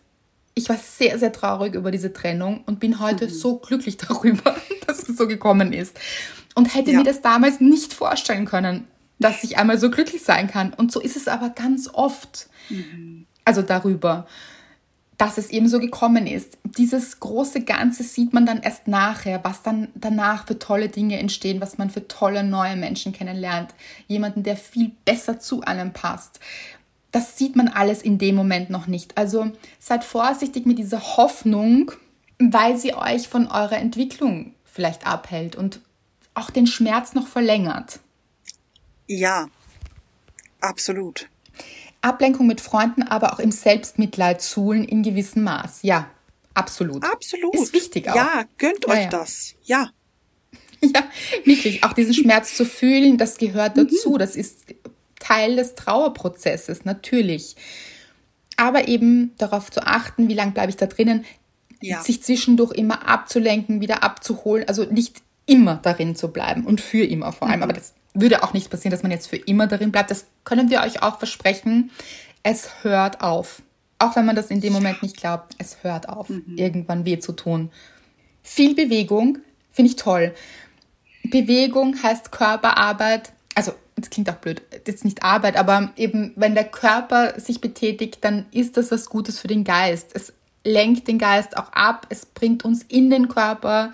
[0.57, 4.55] ich war sehr, sehr traurig über diese Trennung und bin heute so glücklich darüber,
[4.85, 5.97] dass es so gekommen ist.
[6.55, 6.97] Und hätte Ja.
[6.97, 8.87] mir das damals nicht vorstellen können,
[9.19, 10.73] dass ich einmal so glücklich sein kann.
[10.73, 12.49] Und so ist es aber ganz oft.
[13.45, 14.27] Also darüber
[15.17, 16.59] dass es eben so gekommen ist.
[16.63, 21.59] Dieses große Ganze sieht man dann erst nachher, was dann danach für tolle Dinge entstehen,
[21.59, 23.73] was man für tolle neue Menschen kennenlernt.
[24.07, 26.39] Jemanden, der viel besser zu einem passt.
[27.17, 29.17] Das sieht man alles in dem Moment noch nicht.
[29.17, 31.91] Also seid vorsichtig mit dieser Hoffnung,
[32.37, 35.79] weil sie euch von eurer Entwicklung vielleicht abhält und
[36.35, 38.01] auch den Schmerz noch verlängert.
[39.07, 39.47] Ja,
[40.61, 41.27] absolut.
[42.01, 45.79] Ablenkung mit Freunden, aber auch im Selbstmitleid suhlen in gewissem Maß.
[45.81, 46.11] Ja,
[46.53, 47.03] absolut.
[47.03, 47.55] Absolut.
[47.55, 48.15] Ist wichtig auch.
[48.15, 49.09] Ja, gönnt Ja, euch ja.
[49.09, 49.55] das.
[49.63, 49.89] Ja.
[50.79, 51.09] Ja,
[51.43, 51.83] wirklich.
[51.83, 54.19] Auch diesen Schmerz zu fühlen, das gehört dazu.
[54.19, 54.75] Das ist
[55.19, 57.55] Teil des Trauerprozesses, natürlich.
[58.55, 61.25] Aber eben darauf zu achten, wie lange bleibe ich da drinnen,
[61.81, 62.01] Ja.
[62.01, 64.67] sich zwischendurch immer abzulenken, wieder abzuholen.
[64.67, 67.63] Also nicht immer darin zu bleiben und für immer vor allem.
[67.63, 70.11] Aber das würde auch nicht passieren, dass man jetzt für immer darin bleibt.
[70.11, 71.91] Das können wir euch auch versprechen.
[72.43, 73.61] Es hört auf.
[73.99, 76.55] Auch wenn man das in dem Moment nicht glaubt, es hört auf, mhm.
[76.55, 77.71] irgendwann weh zu tun.
[78.43, 79.39] Viel Bewegung
[79.71, 80.33] finde ich toll.
[81.23, 83.33] Bewegung heißt Körperarbeit.
[83.55, 87.61] Also, das klingt auch blöd, das ist nicht Arbeit, aber eben, wenn der Körper sich
[87.61, 90.11] betätigt, dann ist das was Gutes für den Geist.
[90.13, 90.33] Es
[90.63, 93.93] lenkt den Geist auch ab, es bringt uns in den Körper,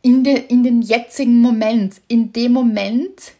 [0.00, 2.00] in, de, in den jetzigen Moment.
[2.08, 3.32] In dem Moment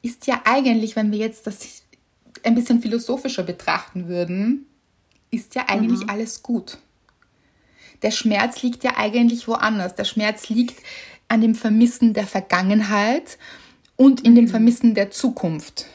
[0.00, 1.82] ist ja eigentlich, wenn wir jetzt das
[2.44, 4.66] ein bisschen philosophischer betrachten würden,
[5.30, 6.10] ist ja eigentlich mhm.
[6.10, 6.78] alles gut.
[8.00, 9.94] Der Schmerz liegt ja eigentlich woanders.
[9.96, 10.82] Der Schmerz liegt
[11.26, 13.36] an dem Vermissen der Vergangenheit
[13.98, 14.48] und in dem mhm.
[14.48, 15.86] Vermissen der Zukunft.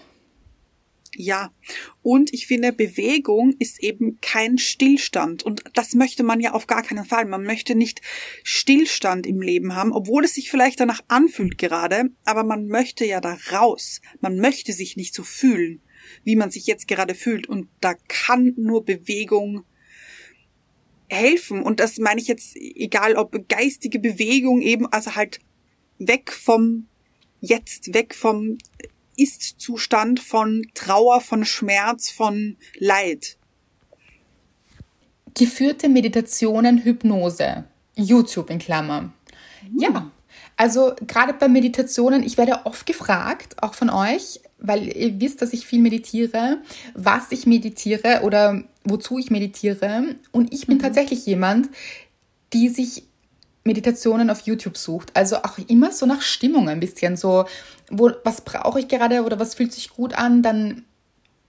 [1.15, 1.53] Ja,
[2.01, 5.43] und ich finde, Bewegung ist eben kein Stillstand.
[5.43, 7.25] Und das möchte man ja auf gar keinen Fall.
[7.25, 8.01] Man möchte nicht
[8.43, 13.21] Stillstand im Leben haben, obwohl es sich vielleicht danach anfühlt gerade, aber man möchte ja
[13.21, 14.01] da raus.
[14.21, 15.81] Man möchte sich nicht so fühlen,
[16.23, 17.47] wie man sich jetzt gerade fühlt.
[17.47, 19.65] Und da kann nur Bewegung
[21.09, 21.61] helfen.
[21.61, 25.39] Und das meine ich jetzt, egal ob geistige Bewegung eben, also halt
[25.99, 26.87] weg vom
[27.45, 28.57] Jetzt, weg vom
[29.17, 33.35] ist-Zustand von Trauer, von Schmerz, von Leid.
[35.33, 37.65] Geführte Meditationen, Hypnose.
[37.97, 39.11] YouTube in Klammer.
[39.69, 39.77] Mhm.
[39.77, 40.11] Ja,
[40.55, 45.51] also gerade bei Meditationen, ich werde oft gefragt, auch von euch, weil ihr wisst, dass
[45.51, 46.61] ich viel meditiere,
[46.93, 50.15] was ich meditiere oder wozu ich meditiere.
[50.31, 50.81] Und ich bin mhm.
[50.81, 51.67] tatsächlich jemand,
[52.53, 53.03] die sich
[53.63, 55.11] Meditationen auf YouTube sucht.
[55.15, 57.15] Also auch immer so nach Stimmung ein bisschen.
[57.15, 57.45] So,
[57.89, 60.43] wo, was brauche ich gerade oder was fühlt sich gut an?
[60.43, 60.83] Dann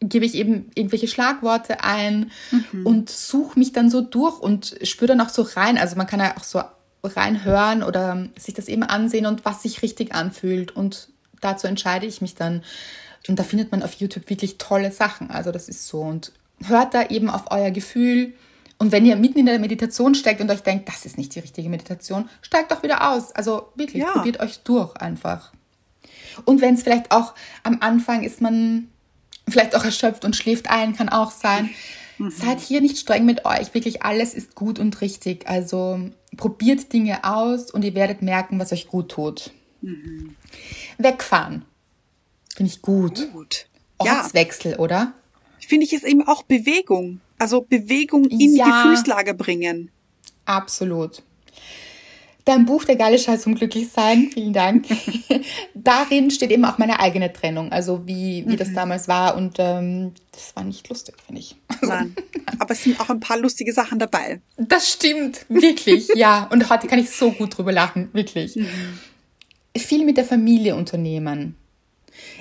[0.00, 2.86] gebe ich eben irgendwelche Schlagworte ein mhm.
[2.86, 5.78] und suche mich dann so durch und spüre dann auch so rein.
[5.78, 6.62] Also man kann ja auch so
[7.02, 10.74] reinhören oder sich das eben ansehen und was sich richtig anfühlt.
[10.74, 11.08] Und
[11.40, 12.62] dazu entscheide ich mich dann.
[13.28, 15.30] Und da findet man auf YouTube wirklich tolle Sachen.
[15.30, 16.00] Also das ist so.
[16.00, 18.34] Und hört da eben auf euer Gefühl
[18.78, 21.40] und wenn ihr mitten in der Meditation steckt und euch denkt, das ist nicht die
[21.40, 23.32] richtige Meditation, steigt doch wieder aus.
[23.32, 24.10] Also wirklich, ja.
[24.12, 25.52] probiert euch durch einfach.
[26.44, 28.88] Und wenn es vielleicht auch am Anfang ist, man
[29.48, 31.70] vielleicht auch erschöpft und schläft ein, kann auch sein.
[32.18, 32.30] Mhm.
[32.30, 33.74] Seid hier nicht streng mit euch.
[33.74, 35.48] Wirklich alles ist gut und richtig.
[35.48, 39.52] Also probiert Dinge aus und ihr werdet merken, was euch gut tut.
[39.82, 40.34] Mhm.
[40.98, 41.64] Wegfahren.
[42.54, 43.32] Finde ich gut.
[43.32, 43.66] gut.
[43.98, 44.78] Ortswechsel, ja.
[44.78, 45.12] oder?
[45.60, 47.20] Finde ich es eben auch Bewegung.
[47.44, 49.90] Also Bewegung in ja, die Gefühlslage bringen.
[50.46, 51.22] Absolut.
[52.46, 54.86] Dein Buch Der geile Scheiß zum Glücklichsein, vielen Dank.
[55.74, 58.56] Darin steht eben auch meine eigene Trennung, also wie, wie mhm.
[58.56, 61.54] das damals war und ähm, das war nicht lustig, finde ich.
[61.82, 62.16] Also, Nein,
[62.60, 64.40] aber es sind auch ein paar lustige Sachen dabei.
[64.56, 66.48] Das stimmt, wirklich, ja.
[66.50, 68.56] Und heute kann ich so gut drüber lachen, wirklich.
[68.56, 68.68] Mhm.
[69.76, 71.56] Viel mit der Familie unternehmen.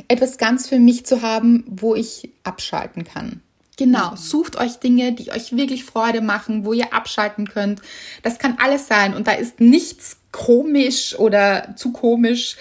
[0.07, 3.41] Etwas ganz für mich zu haben, wo ich abschalten kann.
[3.77, 7.81] Genau, sucht euch Dinge, die euch wirklich Freude machen, wo ihr abschalten könnt.
[8.21, 12.57] Das kann alles sein und da ist nichts komisch oder zu komisch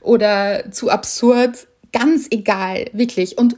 [0.00, 1.68] oder zu absurd.
[1.92, 3.38] Ganz egal, wirklich.
[3.38, 3.56] Und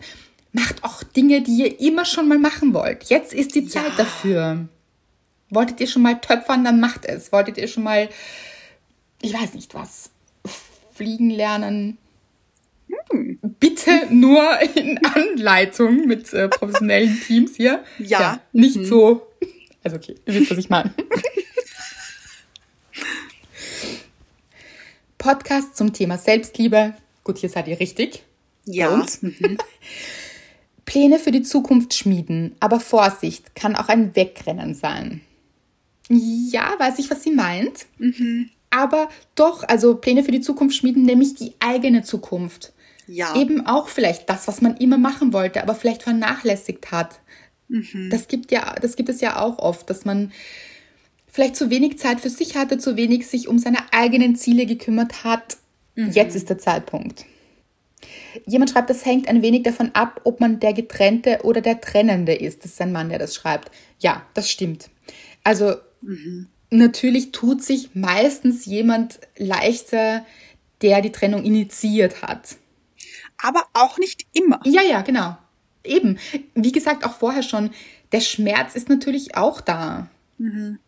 [0.53, 3.05] macht auch Dinge, die ihr immer schon mal machen wollt.
[3.05, 4.05] Jetzt ist die Zeit ja.
[4.05, 4.69] dafür.
[5.51, 7.33] Wolltet ihr schon mal töpfern, dann macht es.
[7.33, 8.09] Wolltet ihr schon mal,
[9.23, 10.11] ich weiß nicht was,
[10.93, 11.97] fliegen lernen,
[13.61, 14.45] Bitte nur
[14.75, 17.83] in Anleitung mit äh, professionellen Teams hier.
[17.99, 18.21] Ja.
[18.21, 18.85] ja nicht mhm.
[18.85, 19.27] so.
[19.83, 20.93] Also okay, ihr wisst, was ich meine.
[25.19, 26.95] Podcast zum Thema Selbstliebe.
[27.25, 28.23] Gut, hier seid ihr richtig.
[28.65, 29.05] Ja.
[29.21, 29.59] Mhm.
[30.85, 35.21] Pläne für die Zukunft schmieden, aber Vorsicht, kann auch ein Wegrennen sein.
[36.09, 37.85] Ja, weiß ich, was sie meint.
[37.99, 38.49] Mhm.
[38.71, 42.73] Aber doch, also Pläne für die Zukunft schmieden, nämlich die eigene Zukunft.
[43.09, 43.35] Ja.
[43.35, 47.21] Eben auch vielleicht das, was man immer machen wollte, aber vielleicht vernachlässigt hat.
[47.69, 48.11] Mhm.
[48.11, 50.31] Das gibt ja, das gibt es ja auch oft, dass man
[51.27, 55.25] vielleicht zu wenig Zeit für sich hatte, zu wenig sich um seine eigenen Ziele gekümmert
[55.25, 55.57] hat.
[55.95, 56.11] Mhm.
[56.11, 57.25] Jetzt ist der Zeitpunkt.
[58.47, 62.35] Jemand schreibt, das hängt ein wenig davon ab, ob man der Getrennte oder der Trennende
[62.35, 62.65] ist.
[62.65, 63.71] Das ist ein Mann, der das schreibt.
[63.99, 64.91] Ja, das stimmt.
[65.45, 66.49] Also mhm.
[66.71, 70.27] natürlich tut sich meistens jemand leichter,
[70.83, 72.57] der die Trennung initiiert hat
[73.43, 74.61] aber auch nicht immer.
[74.64, 75.36] Ja, ja, genau.
[75.84, 76.18] Eben.
[76.55, 77.70] Wie gesagt, auch vorher schon,
[78.12, 80.09] der Schmerz ist natürlich auch da.
[80.39, 80.78] Mhm.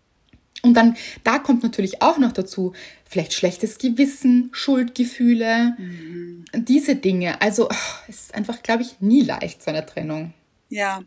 [0.62, 2.74] Und dann, da kommt natürlich auch noch dazu,
[3.09, 6.44] vielleicht schlechtes Gewissen, Schuldgefühle, mhm.
[6.55, 7.40] diese Dinge.
[7.40, 10.34] Also, oh, es ist einfach, glaube ich, nie leicht, so eine Trennung.
[10.68, 11.03] Ja.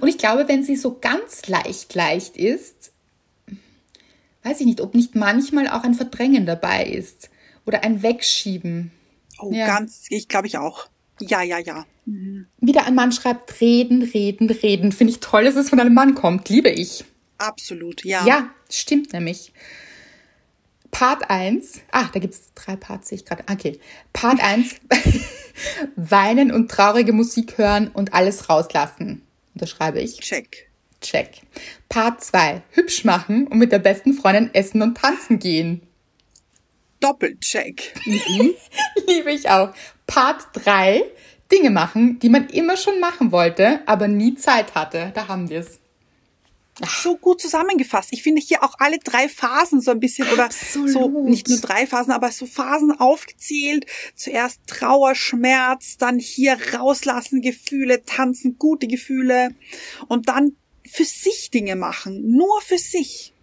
[0.00, 2.92] Und ich glaube, wenn sie so ganz leicht, leicht ist,
[4.42, 7.30] weiß ich nicht, ob nicht manchmal auch ein Verdrängen dabei ist
[7.66, 8.92] oder ein Wegschieben.
[9.44, 9.66] Oh, ja.
[9.66, 10.88] ganz, ich glaube ich auch.
[11.20, 11.86] Ja, ja, ja.
[12.60, 14.92] Wieder ein Mann schreibt, reden, reden, reden.
[14.92, 16.48] Finde ich toll, dass es von einem Mann kommt.
[16.48, 17.04] Liebe ich.
[17.38, 18.26] Absolut, ja.
[18.26, 19.52] Ja, stimmt nämlich.
[20.90, 23.42] Part 1, ah, da gibt's drei Parts, sehe ich gerade.
[23.50, 23.80] Okay.
[24.12, 24.76] Part 1,
[25.96, 29.22] weinen und traurige Musik hören und alles rauslassen.
[29.54, 30.20] Unterschreibe ich.
[30.20, 30.70] Check.
[31.00, 31.40] Check.
[31.88, 35.82] Part 2, hübsch machen und mit der besten Freundin essen und tanzen gehen.
[37.04, 37.94] Doppelcheck.
[39.06, 39.74] Liebe ich auch.
[40.06, 41.02] Part 3,
[41.52, 45.12] Dinge machen, die man immer schon machen wollte, aber nie Zeit hatte.
[45.14, 45.80] Da haben wir's.
[47.02, 48.08] So gut zusammengefasst.
[48.12, 50.90] Ich finde hier auch alle drei Phasen so ein bisschen oder Absolut.
[50.90, 53.84] so nicht nur drei Phasen, aber so Phasen aufgezählt.
[54.16, 59.50] Zuerst Trauer, Schmerz, dann hier rauslassen Gefühle, tanzen, gute Gefühle
[60.08, 60.56] und dann
[60.90, 62.32] für sich Dinge machen.
[62.32, 63.34] Nur für sich.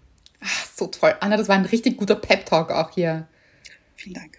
[0.42, 1.14] Ach, so toll.
[1.20, 3.28] Anna, das war ein richtig guter Pep-Talk auch hier.
[4.02, 4.38] Vielen Dank.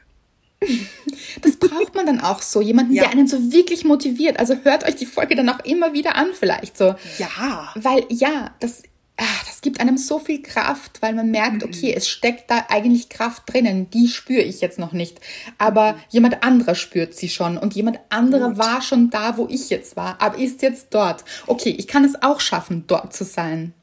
[1.41, 2.61] Das braucht man dann auch so.
[2.61, 3.03] Jemanden, Ja.
[3.05, 4.39] der einen so wirklich motiviert.
[4.39, 6.95] Also hört euch die Folge dann auch immer wieder an vielleicht so.
[7.19, 7.73] Ja.
[7.75, 8.83] Weil ja, das,
[9.17, 13.09] ah, das gibt einem so viel Kraft, weil man merkt, okay, es steckt da eigentlich
[13.09, 13.91] Kraft drinnen.
[13.91, 15.21] Die spüre ich jetzt noch nicht.
[15.59, 17.59] Aber jemand anderer spürt sie schon.
[17.59, 18.59] Und jemand anderer Gut.
[18.59, 21.25] war schon da, wo ich jetzt war, aber ist jetzt dort.
[21.47, 23.75] Okay, ich kann es auch schaffen, dort zu sein.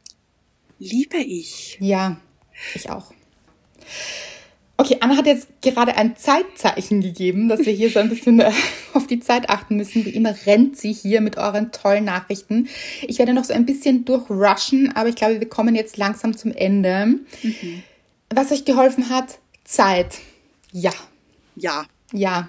[0.77, 1.77] Liebe ich.
[1.81, 2.17] Ja,
[2.73, 3.11] ich auch.
[4.79, 8.49] Okay, Anna hat jetzt gerade ein Zeitzeichen gegeben, dass wir hier so ein bisschen äh,
[8.93, 10.05] auf die Zeit achten müssen.
[10.05, 12.69] Wie immer rennt sie hier mit euren tollen Nachrichten.
[13.01, 16.53] Ich werde noch so ein bisschen durchrushen, aber ich glaube, wir kommen jetzt langsam zum
[16.53, 17.15] Ende.
[18.33, 19.39] Was euch geholfen hat?
[19.65, 20.19] Zeit.
[20.71, 20.93] Ja,
[21.57, 21.85] Ja.
[22.13, 22.47] ja.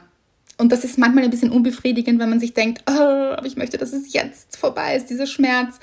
[0.56, 3.76] Und das ist manchmal ein bisschen unbefriedigend, wenn man sich denkt, oh, aber ich möchte,
[3.76, 5.80] dass es jetzt vorbei ist, dieser Schmerz.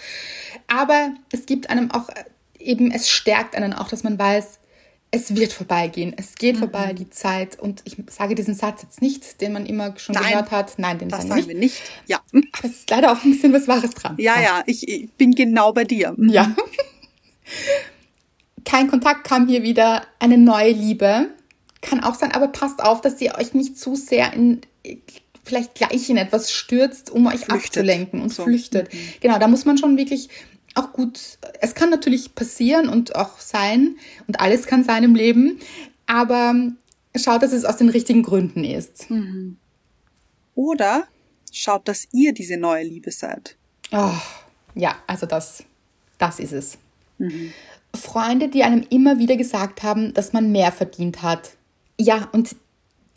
[0.67, 2.23] Aber es gibt einem auch äh,
[2.57, 4.59] eben, es stärkt einen auch, dass man weiß,
[5.11, 6.13] es wird vorbeigehen.
[6.17, 7.57] Es geht vorbei, die Zeit.
[7.59, 10.31] Und ich sage diesen Satz jetzt nicht, den man immer schon Nein.
[10.31, 10.73] gehört hat.
[10.77, 11.81] Nein, den Das sagen sagen wir nicht.
[12.07, 12.19] Ja.
[12.33, 14.15] Aber es ist leider auch ein bisschen was Wahres dran.
[14.19, 14.63] Ja, ja.
[14.65, 16.15] Ich, ich bin genau bei dir.
[16.19, 16.53] Ja.
[18.65, 20.03] Kein Kontakt kam hier wieder.
[20.19, 21.29] Eine neue Liebe.
[21.81, 24.61] Kann auch sein, aber passt auf, dass ihr euch nicht zu sehr in
[25.45, 27.77] vielleicht gleich in etwas stürzt, um euch Flüchtet.
[27.77, 28.43] abzulenken und So.
[28.43, 28.89] flüchtet.
[29.21, 30.27] Genau, da muss man schon wirklich
[30.77, 31.19] auch gut,
[31.61, 33.97] es kann natürlich passieren und auch sein
[34.27, 35.59] und alles kann sein im Leben,
[36.05, 36.55] aber
[37.15, 39.07] schaut, dass es aus den richtigen Gründen ist.
[40.55, 41.07] Oder
[41.51, 43.55] schaut, dass ihr diese neue Liebe seid.
[43.91, 44.11] Oh,
[44.75, 45.63] ja, also das,
[46.17, 46.77] das ist es.
[47.95, 51.51] Freunde, die einem immer wieder gesagt haben, dass man mehr verdient hat.
[51.99, 52.55] Ja, und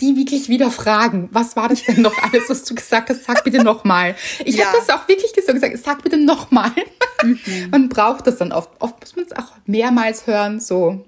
[0.00, 3.24] die wirklich wieder fragen, was war das denn noch alles, was du gesagt hast?
[3.24, 4.16] Sag bitte nochmal.
[4.46, 4.66] Ich Ja.
[4.66, 6.72] habe das auch wirklich so gesagt, sag bitte nochmal.
[7.70, 8.70] Man braucht das dann oft.
[8.80, 11.04] Oft muss man es auch mehrmals hören, so.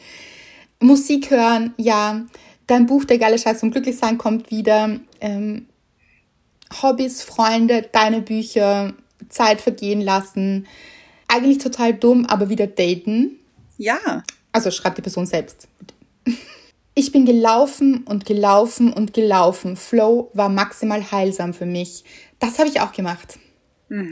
[0.80, 2.22] Musik hören, ja.
[2.66, 4.98] Dein Buch Der geile Scheiß vom Glücklichsein kommt wieder.
[5.20, 5.66] Ähm,
[6.80, 8.94] Hobbys, Freunde, deine Bücher,
[9.28, 10.66] Zeit vergehen lassen.
[11.28, 13.38] Eigentlich total dumm, aber wieder daten.
[13.78, 14.22] Ja.
[14.52, 15.68] Also schreibt die Person selbst.
[16.94, 19.76] Ich bin gelaufen und gelaufen und gelaufen.
[19.76, 22.04] Flow war maximal heilsam für mich.
[22.38, 23.38] Das habe ich auch gemacht.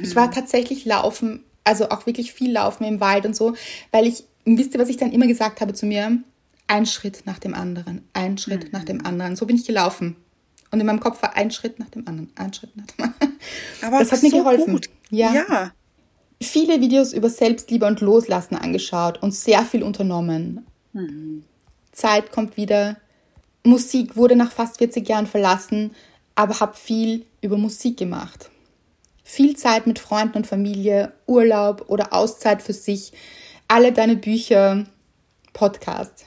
[0.02, 3.54] Ich war tatsächlich laufen, also auch wirklich viel laufen im Wald und so,
[3.92, 6.18] weil ich, wisst ihr, was ich dann immer gesagt habe zu mir?
[6.66, 9.36] Ein Schritt nach dem anderen, ein Schritt nach dem anderen.
[9.36, 10.16] So bin ich gelaufen.
[10.70, 13.38] Und in meinem Kopf war ein Schritt nach dem anderen, ein Schritt nach dem anderen.
[13.82, 14.72] Aber das hat mir so geholfen.
[14.74, 14.90] Gut.
[15.10, 15.34] Ja.
[15.34, 15.72] ja.
[16.40, 20.64] viele Videos über Selbstliebe und Loslassen angeschaut und sehr viel unternommen.
[21.92, 22.96] Zeit kommt wieder.
[23.64, 25.92] Musik wurde nach fast 40 Jahren verlassen,
[26.34, 28.49] aber habe viel über Musik gemacht.
[29.32, 33.12] Viel Zeit mit Freunden und Familie, Urlaub oder Auszeit für sich,
[33.68, 34.86] alle deine Bücher,
[35.52, 36.26] Podcast.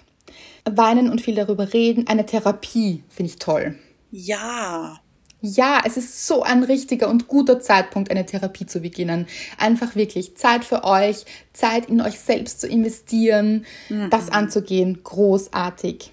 [0.63, 3.77] Weinen und viel darüber reden, eine Therapie finde ich toll.
[4.09, 5.01] Ja.
[5.41, 9.27] Ja, es ist so ein richtiger und guter Zeitpunkt, eine Therapie zu beginnen.
[9.57, 13.65] Einfach wirklich Zeit für euch, Zeit in euch selbst zu investieren,
[14.11, 15.03] das anzugehen.
[15.03, 16.09] Großartig.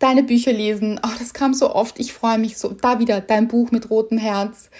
[0.00, 2.00] Deine Bücher lesen, oh, das kam so oft.
[2.00, 2.70] Ich freue mich so.
[2.70, 4.70] Da wieder dein Buch mit rotem Herz.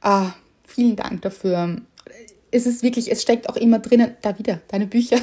[0.00, 0.34] Ah,
[0.78, 1.76] vielen Dank dafür.
[2.52, 5.20] Es ist wirklich, es steckt auch immer drinnen, da wieder deine Bücher,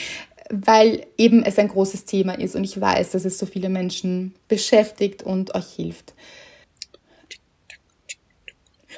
[0.50, 4.34] weil eben es ein großes Thema ist und ich weiß, dass es so viele Menschen
[4.48, 6.14] beschäftigt und euch hilft.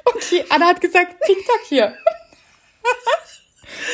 [0.05, 1.93] Okay, Anna hat gesagt, TikTok hier.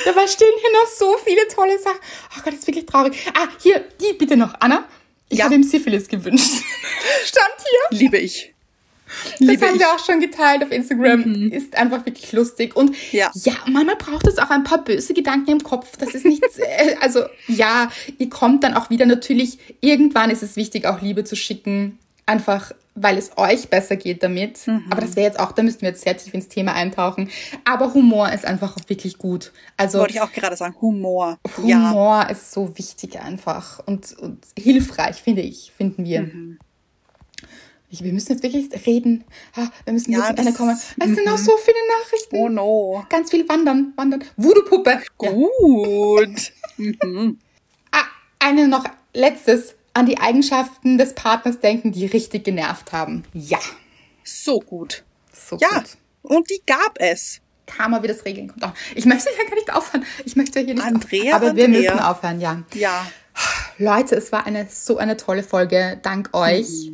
[0.05, 1.99] Dabei stehen hier noch so viele tolle Sachen.
[2.37, 3.15] Oh Gott, das ist wirklich traurig.
[3.35, 4.87] Ah, hier, die bitte noch, Anna.
[5.31, 5.47] Ich Ja.
[5.47, 6.45] habe ihm Syphilis gewünscht.
[7.25, 7.99] Stand hier.
[7.99, 8.52] Liebe ich.
[9.41, 9.81] Das haben ich.
[9.81, 11.51] wir auch schon geteilt auf Instagram.
[11.51, 12.77] Ist einfach wirklich lustig.
[12.77, 13.31] Und Ja.
[13.35, 15.97] ja, manchmal braucht es auch ein paar böse Gedanken im Kopf.
[15.97, 20.57] Das ist nicht, äh, also ja, ihr kommt dann auch wieder natürlich, irgendwann ist es
[20.57, 21.99] wichtig, auch Liebe zu schicken.
[22.27, 24.67] einfach weil es euch besser geht damit.
[24.67, 24.85] Mhm.
[24.91, 27.31] Aber das wäre jetzt auch, da müssten wir jetzt sehr tief ins Thema eintauchen.
[27.65, 29.53] Aber Humor ist einfach wirklich gut.
[29.77, 31.39] Also Wollte ich auch gerade sagen, Humor.
[31.57, 36.23] Humor ist so wichtig einfach und, und hilfreich, finde ich, finden wir.
[36.23, 36.59] Mhm.
[37.93, 39.23] Ich, wir müssen jetzt wirklich reden.
[39.55, 40.71] Ah, wir müssen Ja, jetzt Ende das- kommen.
[40.99, 42.37] Es sind auch so viele Nachrichten.
[42.37, 43.05] Oh no.
[43.11, 44.25] Ganz viel wandern, wandern.
[44.39, 45.03] Voodoo-Puppe.
[45.19, 46.53] Gut.
[46.79, 47.39] mhm.
[47.91, 48.05] Ah,
[48.39, 48.85] eine noch
[49.15, 49.75] letztes.
[49.95, 53.25] An die Eigenschaften des Partners denken, die richtig genervt haben.
[53.35, 53.59] Ja.
[54.25, 55.05] So gut.
[55.35, 55.69] So Ja.
[55.81, 55.99] gut.
[56.23, 57.41] Und die gab es.
[57.67, 58.73] Karma, wie das Regeln kommt auch.
[58.95, 60.07] Ich möchte ja gar nicht aufhören.
[60.25, 61.37] Ich möchte hier nicht Andrea.
[61.37, 61.93] Aber wir Andrea.
[61.93, 62.63] müssen aufhören, ja.
[62.73, 63.07] Ja.
[63.77, 66.91] Leute, es war eine so eine tolle Folge, dank euch.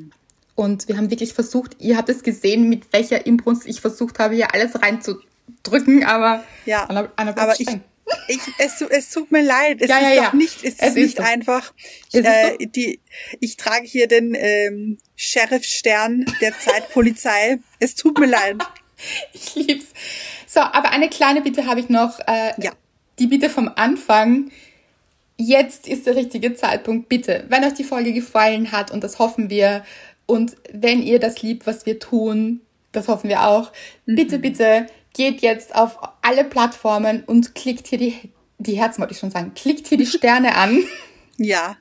[0.59, 4.34] Und wir haben wirklich versucht, ihr habt es gesehen, mit welcher Imbrunst ich versucht habe,
[4.34, 6.82] hier alles reinzudrücken, aber Ja.
[6.86, 7.68] Anna, Anna Aber ich,
[8.26, 9.80] ich, es, es tut mir leid.
[9.80, 10.24] Es Ja, ist ja, ja.
[10.24, 11.22] doch nicht, es, Es ist nicht so.
[11.22, 11.72] einfach.
[12.11, 12.98] Ist äh, die,
[13.38, 17.61] ich trage hier den ähm, Sheriff-Stern der Zeitpolizei.
[17.78, 18.56] Es tut mir leid.
[19.32, 19.86] Ich lieb's.
[20.48, 22.18] So, aber eine kleine Bitte habe ich noch.
[22.26, 22.72] Äh, Ja.
[23.20, 24.50] Die Bitte vom Anfang.
[25.36, 27.09] Jetzt ist der richtige Zeitpunkt.
[27.09, 29.84] Bitte, wenn euch die Folge gefallen hat, und das hoffen wir,
[30.28, 32.60] und wenn ihr das liebt, was wir tun,
[32.92, 33.72] das hoffen wir auch,
[34.04, 38.14] bitte, bitte geht jetzt auf alle Plattformen und klickt hier die,
[38.58, 40.84] die Herzen, wollte ich schon sagen, klickt hier die Sterne an.
[41.38, 41.76] Ja.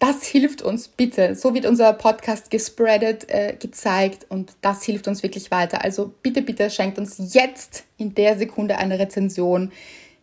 [0.00, 1.36] Das hilft uns bitte.
[1.36, 5.84] So wird unser Podcast gespreadet, äh, gezeigt und das hilft uns wirklich weiter.
[5.84, 9.70] Also bitte, bitte schenkt uns jetzt in der Sekunde eine Rezension.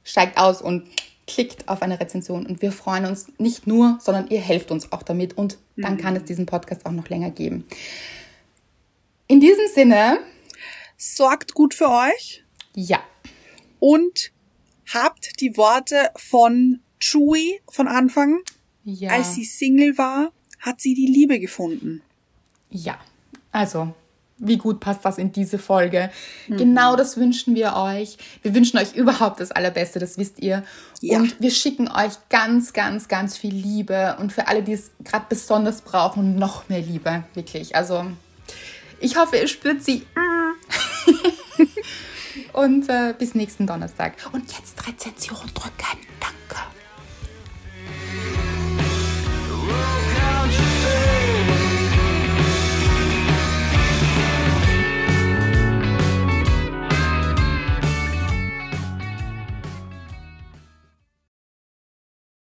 [0.03, 0.89] Steigt aus und
[1.28, 5.03] klickt auf eine Rezension und wir freuen uns nicht nur, sondern ihr helft uns auch
[5.03, 7.65] damit und dann kann es diesen Podcast auch noch länger geben.
[9.28, 10.19] In diesem Sinne,
[10.97, 12.43] Sorgt gut für euch
[12.76, 13.03] ja,
[13.80, 14.32] und
[14.93, 18.39] habt die Worte von Chewie von Anfang.
[18.86, 22.01] ja, Als sie Single war, hat sie die Liebe gefunden.
[22.69, 22.97] ja.
[23.51, 23.93] Also,
[24.44, 26.12] wie gut passt das in diese Folge?
[26.48, 28.18] Genau das wünschen wir euch.
[28.41, 30.64] Wir wünschen euch überhaupt das Allerbeste, das wisst ihr.
[31.02, 31.18] Ja.
[31.18, 34.18] Und wir schicken euch ganz, ganz, ganz viel Liebe.
[34.20, 37.24] Und für alle, die es gerade besonders brauchen, noch mehr Liebe.
[37.34, 37.76] Wirklich.
[37.76, 38.06] Also,
[39.00, 40.06] ich hoffe, ihr spürt sie.
[42.54, 44.14] Und äh, bis nächsten Donnerstag.
[44.32, 46.03] Und jetzt Rezension drücken.